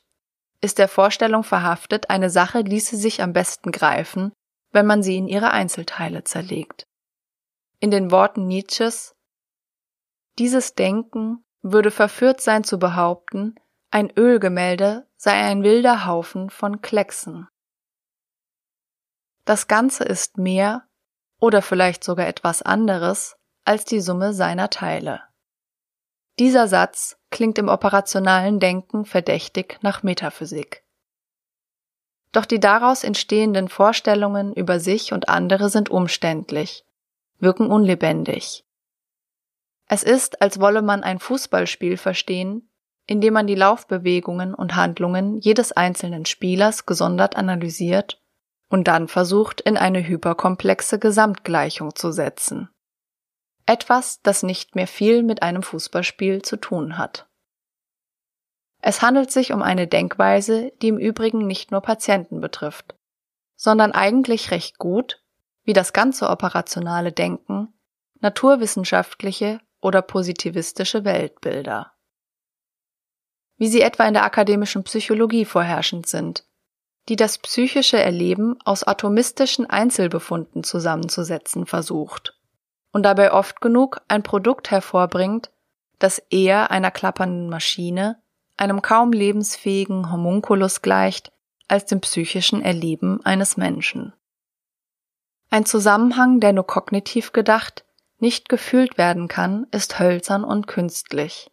ist 0.60 0.78
der 0.78 0.88
Vorstellung 0.88 1.42
verhaftet, 1.42 2.08
eine 2.08 2.30
Sache 2.30 2.60
ließe 2.60 2.96
sich 2.96 3.20
am 3.20 3.32
besten 3.32 3.72
greifen, 3.72 4.32
wenn 4.70 4.86
man 4.86 5.02
sie 5.02 5.16
in 5.16 5.28
ihre 5.28 5.50
Einzelteile 5.50 6.24
zerlegt. 6.24 6.86
In 7.80 7.90
den 7.90 8.10
Worten 8.12 8.46
Nietzsches 8.46 9.14
Dieses 10.38 10.74
Denken 10.74 11.44
würde 11.62 11.90
verführt 11.90 12.40
sein 12.40 12.64
zu 12.64 12.78
behaupten, 12.78 13.56
ein 13.90 14.10
Ölgemälde 14.16 15.06
sei 15.16 15.32
ein 15.32 15.62
wilder 15.62 16.06
Haufen 16.06 16.48
von 16.48 16.80
Klecksen. 16.80 17.48
Das 19.44 19.66
Ganze 19.66 20.04
ist 20.04 20.38
mehr 20.38 20.86
oder 21.40 21.60
vielleicht 21.60 22.04
sogar 22.04 22.28
etwas 22.28 22.62
anderes 22.62 23.36
als 23.64 23.84
die 23.84 24.00
Summe 24.00 24.32
seiner 24.32 24.70
Teile. 24.70 25.22
Dieser 26.38 26.66
Satz 26.66 27.18
klingt 27.30 27.58
im 27.58 27.68
operationalen 27.68 28.58
Denken 28.58 29.04
verdächtig 29.04 29.78
nach 29.82 30.02
Metaphysik. 30.02 30.82
Doch 32.32 32.46
die 32.46 32.60
daraus 32.60 33.04
entstehenden 33.04 33.68
Vorstellungen 33.68 34.54
über 34.54 34.80
sich 34.80 35.12
und 35.12 35.28
andere 35.28 35.68
sind 35.68 35.90
umständlich, 35.90 36.84
wirken 37.38 37.70
unlebendig. 37.70 38.64
Es 39.86 40.02
ist, 40.02 40.40
als 40.40 40.58
wolle 40.58 40.80
man 40.80 41.02
ein 41.02 41.18
Fußballspiel 41.18 41.98
verstehen, 41.98 42.70
indem 43.06 43.34
man 43.34 43.46
die 43.46 43.54
Laufbewegungen 43.54 44.54
und 44.54 44.74
Handlungen 44.74 45.38
jedes 45.40 45.72
einzelnen 45.72 46.24
Spielers 46.24 46.86
gesondert 46.86 47.36
analysiert 47.36 48.22
und 48.70 48.88
dann 48.88 49.08
versucht, 49.08 49.60
in 49.60 49.76
eine 49.76 50.06
hyperkomplexe 50.06 50.98
Gesamtgleichung 50.98 51.94
zu 51.94 52.10
setzen. 52.10 52.70
Etwas, 53.66 54.20
das 54.22 54.42
nicht 54.42 54.74
mehr 54.74 54.86
viel 54.86 55.22
mit 55.22 55.42
einem 55.42 55.62
Fußballspiel 55.62 56.42
zu 56.42 56.56
tun 56.56 56.98
hat. 56.98 57.28
Es 58.80 59.00
handelt 59.00 59.30
sich 59.30 59.52
um 59.52 59.62
eine 59.62 59.86
Denkweise, 59.86 60.72
die 60.82 60.88
im 60.88 60.98
Übrigen 60.98 61.46
nicht 61.46 61.70
nur 61.70 61.80
Patienten 61.80 62.40
betrifft, 62.40 62.96
sondern 63.54 63.92
eigentlich 63.92 64.50
recht 64.50 64.78
gut, 64.78 65.22
wie 65.62 65.72
das 65.72 65.92
ganze 65.92 66.28
operationale 66.28 67.12
Denken, 67.12 67.72
naturwissenschaftliche 68.20 69.60
oder 69.80 70.02
positivistische 70.02 71.04
Weltbilder. 71.04 71.92
Wie 73.56 73.68
sie 73.68 73.82
etwa 73.82 74.04
in 74.06 74.14
der 74.14 74.24
akademischen 74.24 74.82
Psychologie 74.82 75.44
vorherrschend 75.44 76.08
sind, 76.08 76.44
die 77.08 77.16
das 77.16 77.38
psychische 77.38 78.00
Erleben 78.00 78.60
aus 78.64 78.82
atomistischen 78.82 79.70
Einzelbefunden 79.70 80.64
zusammenzusetzen 80.64 81.66
versucht 81.66 82.36
und 82.92 83.02
dabei 83.02 83.32
oft 83.32 83.60
genug 83.60 84.00
ein 84.08 84.22
Produkt 84.22 84.70
hervorbringt, 84.70 85.50
das 85.98 86.18
eher 86.30 86.70
einer 86.70 86.90
klappernden 86.90 87.48
Maschine, 87.48 88.20
einem 88.56 88.82
kaum 88.82 89.12
lebensfähigen 89.12 90.12
Homunculus 90.12 90.82
gleicht, 90.82 91.32
als 91.68 91.86
dem 91.86 92.00
psychischen 92.00 92.62
Erleben 92.62 93.24
eines 93.24 93.56
Menschen. 93.56 94.12
Ein 95.50 95.64
Zusammenhang, 95.64 96.40
der 96.40 96.52
nur 96.52 96.66
kognitiv 96.66 97.32
gedacht, 97.32 97.84
nicht 98.18 98.48
gefühlt 98.48 98.98
werden 98.98 99.28
kann, 99.28 99.66
ist 99.70 99.98
hölzern 99.98 100.44
und 100.44 100.66
künstlich. 100.66 101.50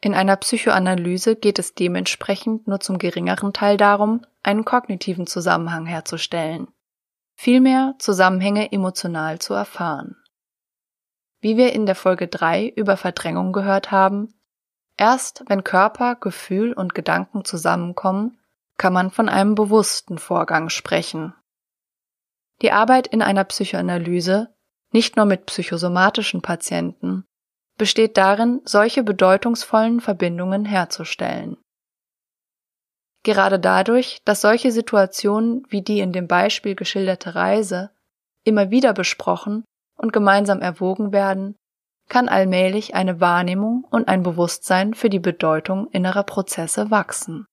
In 0.00 0.14
einer 0.14 0.36
Psychoanalyse 0.36 1.36
geht 1.36 1.58
es 1.58 1.74
dementsprechend 1.74 2.68
nur 2.68 2.80
zum 2.80 2.98
geringeren 2.98 3.52
Teil 3.52 3.76
darum, 3.76 4.24
einen 4.42 4.64
kognitiven 4.64 5.26
Zusammenhang 5.26 5.86
herzustellen, 5.86 6.68
vielmehr 7.34 7.94
Zusammenhänge 7.98 8.70
emotional 8.72 9.38
zu 9.38 9.54
erfahren. 9.54 10.16
Wie 11.44 11.58
wir 11.58 11.74
in 11.74 11.84
der 11.84 11.94
Folge 11.94 12.26
3 12.26 12.72
über 12.74 12.96
Verdrängung 12.96 13.52
gehört 13.52 13.90
haben, 13.90 14.32
erst 14.96 15.44
wenn 15.46 15.62
Körper, 15.62 16.14
Gefühl 16.14 16.72
und 16.72 16.94
Gedanken 16.94 17.44
zusammenkommen, 17.44 18.38
kann 18.78 18.94
man 18.94 19.10
von 19.10 19.28
einem 19.28 19.54
bewussten 19.54 20.16
Vorgang 20.16 20.70
sprechen. 20.70 21.34
Die 22.62 22.72
Arbeit 22.72 23.08
in 23.08 23.20
einer 23.20 23.44
Psychoanalyse, 23.44 24.54
nicht 24.90 25.16
nur 25.16 25.26
mit 25.26 25.44
psychosomatischen 25.44 26.40
Patienten, 26.40 27.26
besteht 27.76 28.16
darin, 28.16 28.62
solche 28.64 29.02
bedeutungsvollen 29.02 30.00
Verbindungen 30.00 30.64
herzustellen. 30.64 31.58
Gerade 33.22 33.60
dadurch, 33.60 34.22
dass 34.24 34.40
solche 34.40 34.72
Situationen 34.72 35.66
wie 35.68 35.82
die 35.82 36.00
in 36.00 36.14
dem 36.14 36.26
Beispiel 36.26 36.74
geschilderte 36.74 37.34
Reise 37.34 37.90
immer 38.44 38.70
wieder 38.70 38.94
besprochen 38.94 39.62
und 39.96 40.12
gemeinsam 40.12 40.60
erwogen 40.60 41.12
werden, 41.12 41.56
kann 42.08 42.28
allmählich 42.28 42.94
eine 42.94 43.20
Wahrnehmung 43.20 43.84
und 43.90 44.08
ein 44.08 44.22
Bewusstsein 44.22 44.94
für 44.94 45.08
die 45.08 45.20
Bedeutung 45.20 45.88
innerer 45.90 46.24
Prozesse 46.24 46.90
wachsen. 46.90 47.46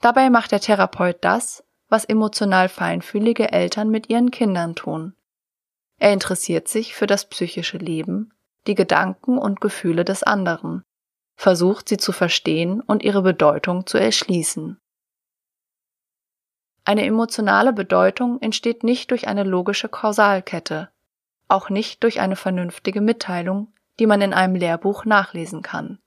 Dabei 0.00 0.30
macht 0.30 0.52
der 0.52 0.60
Therapeut 0.60 1.18
das, 1.20 1.64
was 1.88 2.04
emotional 2.04 2.68
feinfühlige 2.68 3.52
Eltern 3.52 3.88
mit 3.88 4.10
ihren 4.10 4.30
Kindern 4.30 4.74
tun. 4.74 5.14
Er 5.98 6.12
interessiert 6.12 6.68
sich 6.68 6.94
für 6.94 7.06
das 7.06 7.28
psychische 7.28 7.78
Leben, 7.78 8.32
die 8.66 8.74
Gedanken 8.74 9.38
und 9.38 9.60
Gefühle 9.60 10.04
des 10.04 10.22
anderen, 10.22 10.82
versucht 11.36 11.88
sie 11.88 11.96
zu 11.96 12.12
verstehen 12.12 12.80
und 12.80 13.02
ihre 13.02 13.22
Bedeutung 13.22 13.86
zu 13.86 13.98
erschließen. 13.98 14.78
Eine 16.86 17.04
emotionale 17.04 17.72
Bedeutung 17.72 18.40
entsteht 18.40 18.84
nicht 18.84 19.10
durch 19.10 19.26
eine 19.26 19.42
logische 19.42 19.88
Kausalkette, 19.88 20.88
auch 21.48 21.68
nicht 21.68 22.04
durch 22.04 22.20
eine 22.20 22.36
vernünftige 22.36 23.00
Mitteilung, 23.00 23.74
die 23.98 24.06
man 24.06 24.20
in 24.20 24.32
einem 24.32 24.54
Lehrbuch 24.54 25.04
nachlesen 25.04 25.62
kann, 25.62 25.98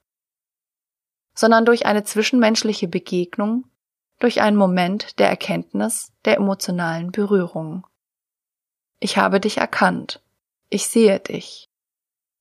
sondern 1.36 1.66
durch 1.66 1.86
eine 1.86 2.06
zwischenmenschliche 2.06 2.88
Begegnung, 2.88 3.66
durch 4.20 4.40
einen 4.42 4.56
Moment 4.56 5.20
der 5.20 5.28
Erkenntnis, 5.28 6.14
der 6.24 6.38
emotionalen 6.38 7.12
Berührung. 7.12 7.86
Ich 9.02 9.18
habe 9.18 9.42
dich 9.42 9.58
erkannt. 9.58 10.24
Ich 10.70 10.88
sehe 10.88 11.20
dich. 11.20 11.70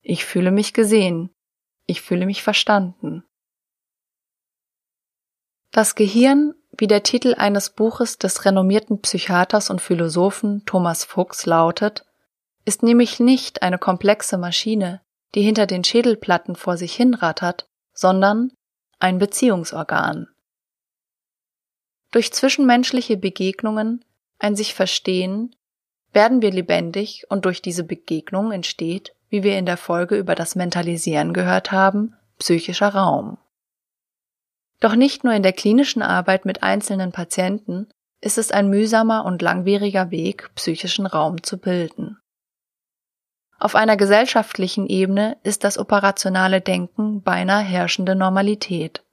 Ich 0.01 0.23
fühle 0.23 0.51
mich 0.51 0.73
gesehen. 0.73 1.29
Ich 1.87 1.99
fühle 2.01 2.25
mich 2.25 2.41
verstanden. 2.41 3.25
Das 5.71 5.95
Gehirn 5.95 6.55
wie 6.79 6.87
der 6.87 7.03
Titel 7.03 7.35
eines 7.37 7.71
Buches 7.71 8.17
des 8.17 8.45
renommierten 8.45 9.01
Psychiaters 9.01 9.69
und 9.69 9.81
Philosophen 9.81 10.63
Thomas 10.65 11.03
Fuchs 11.03 11.45
lautet, 11.45 12.05
ist 12.63 12.83
nämlich 12.83 13.19
nicht 13.19 13.61
eine 13.61 13.77
komplexe 13.77 14.37
Maschine, 14.37 15.01
die 15.35 15.41
hinter 15.41 15.67
den 15.67 15.83
Schädelplatten 15.83 16.55
vor 16.55 16.77
sich 16.77 16.95
hinrattert, 16.95 17.67
sondern 17.93 18.51
ein 18.99 19.17
Beziehungsorgan. 19.17 20.29
Durch 22.11 22.31
zwischenmenschliche 22.31 23.17
Begegnungen, 23.17 24.05
ein 24.39 24.55
sich 24.55 24.73
verstehen, 24.73 25.55
werden 26.13 26.41
wir 26.41 26.51
lebendig 26.51 27.25
und 27.29 27.43
durch 27.45 27.61
diese 27.61 27.83
Begegnung 27.83 28.51
entsteht, 28.51 29.13
wie 29.29 29.43
wir 29.43 29.57
in 29.57 29.65
der 29.65 29.77
Folge 29.77 30.15
über 30.15 30.33
das 30.33 30.55
Mentalisieren 30.55 31.33
gehört 31.33 31.71
haben, 31.71 32.15
psychischer 32.39 32.89
Raum. 32.89 33.37
Doch 34.79 34.95
nicht 34.95 35.23
nur 35.23 35.33
in 35.33 35.43
der 35.43 35.53
klinischen 35.53 36.01
Arbeit 36.01 36.45
mit 36.45 36.63
einzelnen 36.63 37.11
Patienten 37.11 37.89
ist 38.21 38.37
es 38.37 38.51
ein 38.51 38.69
mühsamer 38.69 39.25
und 39.25 39.41
langwieriger 39.41 40.11
Weg, 40.11 40.49
psychischen 40.55 41.05
Raum 41.05 41.43
zu 41.43 41.57
bilden. 41.57 42.17
Auf 43.59 43.75
einer 43.75 43.97
gesellschaftlichen 43.97 44.87
Ebene 44.87 45.37
ist 45.43 45.65
das 45.65 45.77
operationale 45.77 46.61
Denken 46.61 47.21
beinahe 47.21 47.63
herrschende 47.63 48.15
Normalität. 48.15 49.03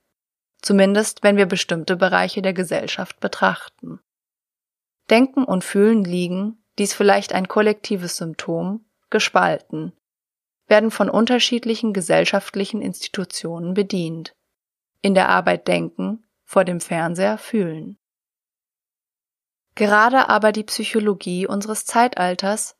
Zumindest 0.62 1.24
wenn 1.24 1.37
wir 1.37 1.46
bestimmte 1.46 1.96
Bereiche 1.96 2.42
der 2.42 2.52
Gesellschaft 2.52 3.18
betrachten. 3.18 4.00
Denken 5.11 5.44
und 5.44 5.64
Fühlen 5.64 6.05
liegen, 6.05 6.64
dies 6.79 6.94
vielleicht 6.94 7.33
ein 7.33 7.48
kollektives 7.48 8.16
Symptom, 8.16 8.85
gespalten, 9.11 9.92
werden 10.68 10.90
von 10.90 11.11
unterschiedlichen 11.11 11.92
gesellschaftlichen 11.92 12.83
Institutionen 12.83 13.74
bedient. 13.74 14.36
In 15.03 15.15
der 15.15 15.29
Arbeit 15.29 15.69
denken, 15.69 16.25
vor 16.45 16.65
dem 16.65 16.81
Fernseher 16.81 17.39
fühlen. 17.39 17.99
Gerade 19.75 20.29
aber 20.31 20.53
die 20.53 20.65
Psychologie 20.65 21.47
unseres 21.47 21.85
Zeitalters, 21.85 22.77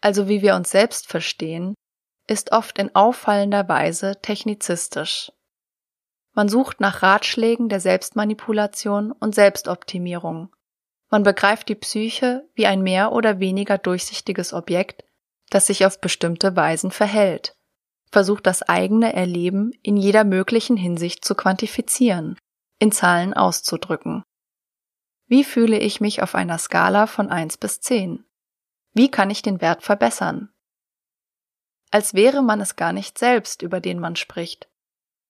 also 0.00 0.28
wie 0.28 0.42
wir 0.42 0.56
uns 0.56 0.70
selbst 0.70 1.06
verstehen, 1.06 1.74
ist 2.26 2.52
oft 2.52 2.78
in 2.78 2.94
auffallender 2.94 3.68
Weise 3.68 4.20
technizistisch. 4.20 5.32
Man 6.32 6.48
sucht 6.48 6.80
nach 6.80 7.02
Ratschlägen 7.02 7.68
der 7.68 7.80
Selbstmanipulation 7.80 9.12
und 9.12 9.34
Selbstoptimierung. 9.34 10.54
Man 11.10 11.22
begreift 11.24 11.68
die 11.68 11.74
Psyche 11.74 12.48
wie 12.54 12.66
ein 12.66 12.82
mehr 12.82 13.12
oder 13.12 13.40
weniger 13.40 13.78
durchsichtiges 13.78 14.52
Objekt, 14.52 15.04
das 15.50 15.66
sich 15.66 15.84
auf 15.84 16.00
bestimmte 16.00 16.54
Weisen 16.54 16.92
verhält, 16.92 17.56
versucht 18.10 18.46
das 18.46 18.62
eigene 18.62 19.12
Erleben 19.12 19.72
in 19.82 19.96
jeder 19.96 20.24
möglichen 20.24 20.76
Hinsicht 20.76 21.24
zu 21.24 21.34
quantifizieren, 21.34 22.36
in 22.78 22.92
Zahlen 22.92 23.34
auszudrücken. 23.34 24.22
Wie 25.26 25.44
fühle 25.44 25.78
ich 25.78 26.00
mich 26.00 26.22
auf 26.22 26.34
einer 26.34 26.58
Skala 26.58 27.06
von 27.06 27.30
1 27.30 27.58
bis 27.58 27.80
10? 27.80 28.24
Wie 28.92 29.10
kann 29.10 29.30
ich 29.30 29.42
den 29.42 29.60
Wert 29.60 29.84
verbessern? 29.84 30.50
Als 31.92 32.14
wäre 32.14 32.42
man 32.42 32.60
es 32.60 32.76
gar 32.76 32.92
nicht 32.92 33.18
selbst, 33.18 33.62
über 33.62 33.80
den 33.80 34.00
man 34.00 34.16
spricht, 34.16 34.68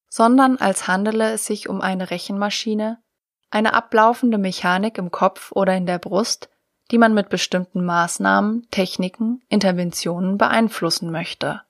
sondern 0.09 0.57
als 0.57 0.89
handele 0.89 1.33
es 1.33 1.45
sich 1.45 1.69
um 1.69 1.81
eine 1.81 2.11
Rechenmaschine, 2.11 3.03
eine 3.51 3.75
ablaufende 3.75 4.39
Mechanik 4.39 4.99
im 4.99 5.11
Kopf 5.11 5.53
oder 5.53 5.77
in 5.77 5.87
der 5.87 5.99
Brust, 5.99 6.49
die 6.91 6.99
man 6.99 7.15
mit 7.15 7.29
bestimmten 7.29 7.85
Maßnahmen, 7.85 8.67
Techniken, 8.71 9.43
Interventionen 9.49 10.39
beeinflussen 10.39 11.11
möchte. 11.11 11.63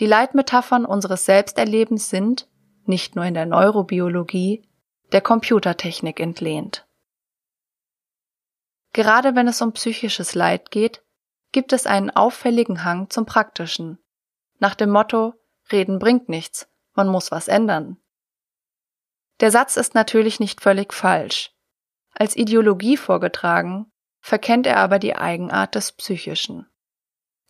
Die 0.00 0.06
Leitmetaphern 0.06 0.84
unseres 0.84 1.24
Selbsterlebens 1.24 2.10
sind, 2.10 2.48
nicht 2.84 3.14
nur 3.16 3.24
in 3.24 3.34
der 3.34 3.46
Neurobiologie, 3.46 4.68
der 5.12 5.20
Computertechnik 5.20 6.18
entlehnt. 6.18 6.86
Gerade 8.92 9.34
wenn 9.34 9.48
es 9.48 9.60
um 9.60 9.72
psychisches 9.72 10.34
Leid 10.34 10.70
geht, 10.70 11.04
gibt 11.52 11.72
es 11.72 11.86
einen 11.86 12.10
auffälligen 12.10 12.84
Hang 12.84 13.10
zum 13.10 13.26
Praktischen. 13.26 13.98
Nach 14.58 14.74
dem 14.74 14.90
Motto, 14.90 15.34
Reden 15.70 15.98
bringt 15.98 16.28
nichts, 16.28 16.68
man 16.94 17.08
muss 17.08 17.30
was 17.30 17.48
ändern. 17.48 17.96
Der 19.40 19.50
Satz 19.50 19.76
ist 19.76 19.94
natürlich 19.94 20.40
nicht 20.40 20.60
völlig 20.60 20.92
falsch. 20.92 21.52
Als 22.12 22.36
Ideologie 22.36 22.96
vorgetragen, 22.96 23.90
verkennt 24.20 24.66
er 24.66 24.78
aber 24.78 24.98
die 24.98 25.16
Eigenart 25.16 25.74
des 25.74 25.92
Psychischen. 25.92 26.66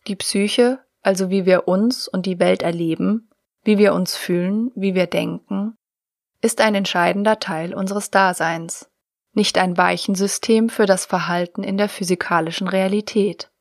Die 0.07 0.15
Psyche, 0.15 0.83
also 1.05 1.29
wie 1.29 1.45
wir 1.45 1.67
uns 1.67 2.07
und 2.07 2.25
die 2.25 2.39
Welt 2.39 2.63
erleben, 2.63 3.29
wie 3.63 3.77
wir 3.77 3.93
uns 3.93 4.17
fühlen, 4.17 4.71
wie 4.75 4.95
wir 4.95 5.05
denken, 5.05 5.77
ist 6.41 6.61
ein 6.61 6.73
entscheidender 6.73 7.39
Teil 7.39 7.75
unseres 7.75 8.09
Daseins, 8.09 8.89
nicht 9.33 9.59
ein 9.59 9.77
Weichensystem 9.77 10.67
für 10.67 10.87
das 10.87 11.05
Verhalten 11.05 11.63
in 11.63 11.77
der 11.77 11.89
physikalischen 11.89 12.67
Realität, 12.67 13.51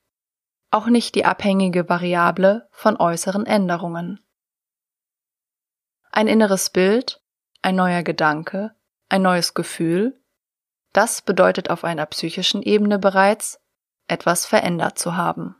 auch 0.71 0.87
nicht 0.87 1.15
die 1.17 1.27
abhängige 1.27 1.87
Variable 1.87 2.67
von 2.71 2.97
äußeren 2.97 3.45
Änderungen. 3.45 4.21
Ein 6.13 6.29
inneres 6.29 6.71
Bild, 6.71 7.21
ein 7.61 7.77
neuer 7.77 8.03
Gedanke, 8.03 8.75
ein 9.11 9.21
neues 9.21 9.53
Gefühl, 9.53 10.19
das 10.95 11.21
bedeutet 11.21 11.69
auf 11.69 11.85
einer 11.85 12.07
psychischen 12.07 12.63
Ebene 12.63 12.99
bereits, 12.99 13.61
etwas 14.07 14.47
verändert 14.47 14.99
zu 14.99 15.15
haben. 15.15 15.57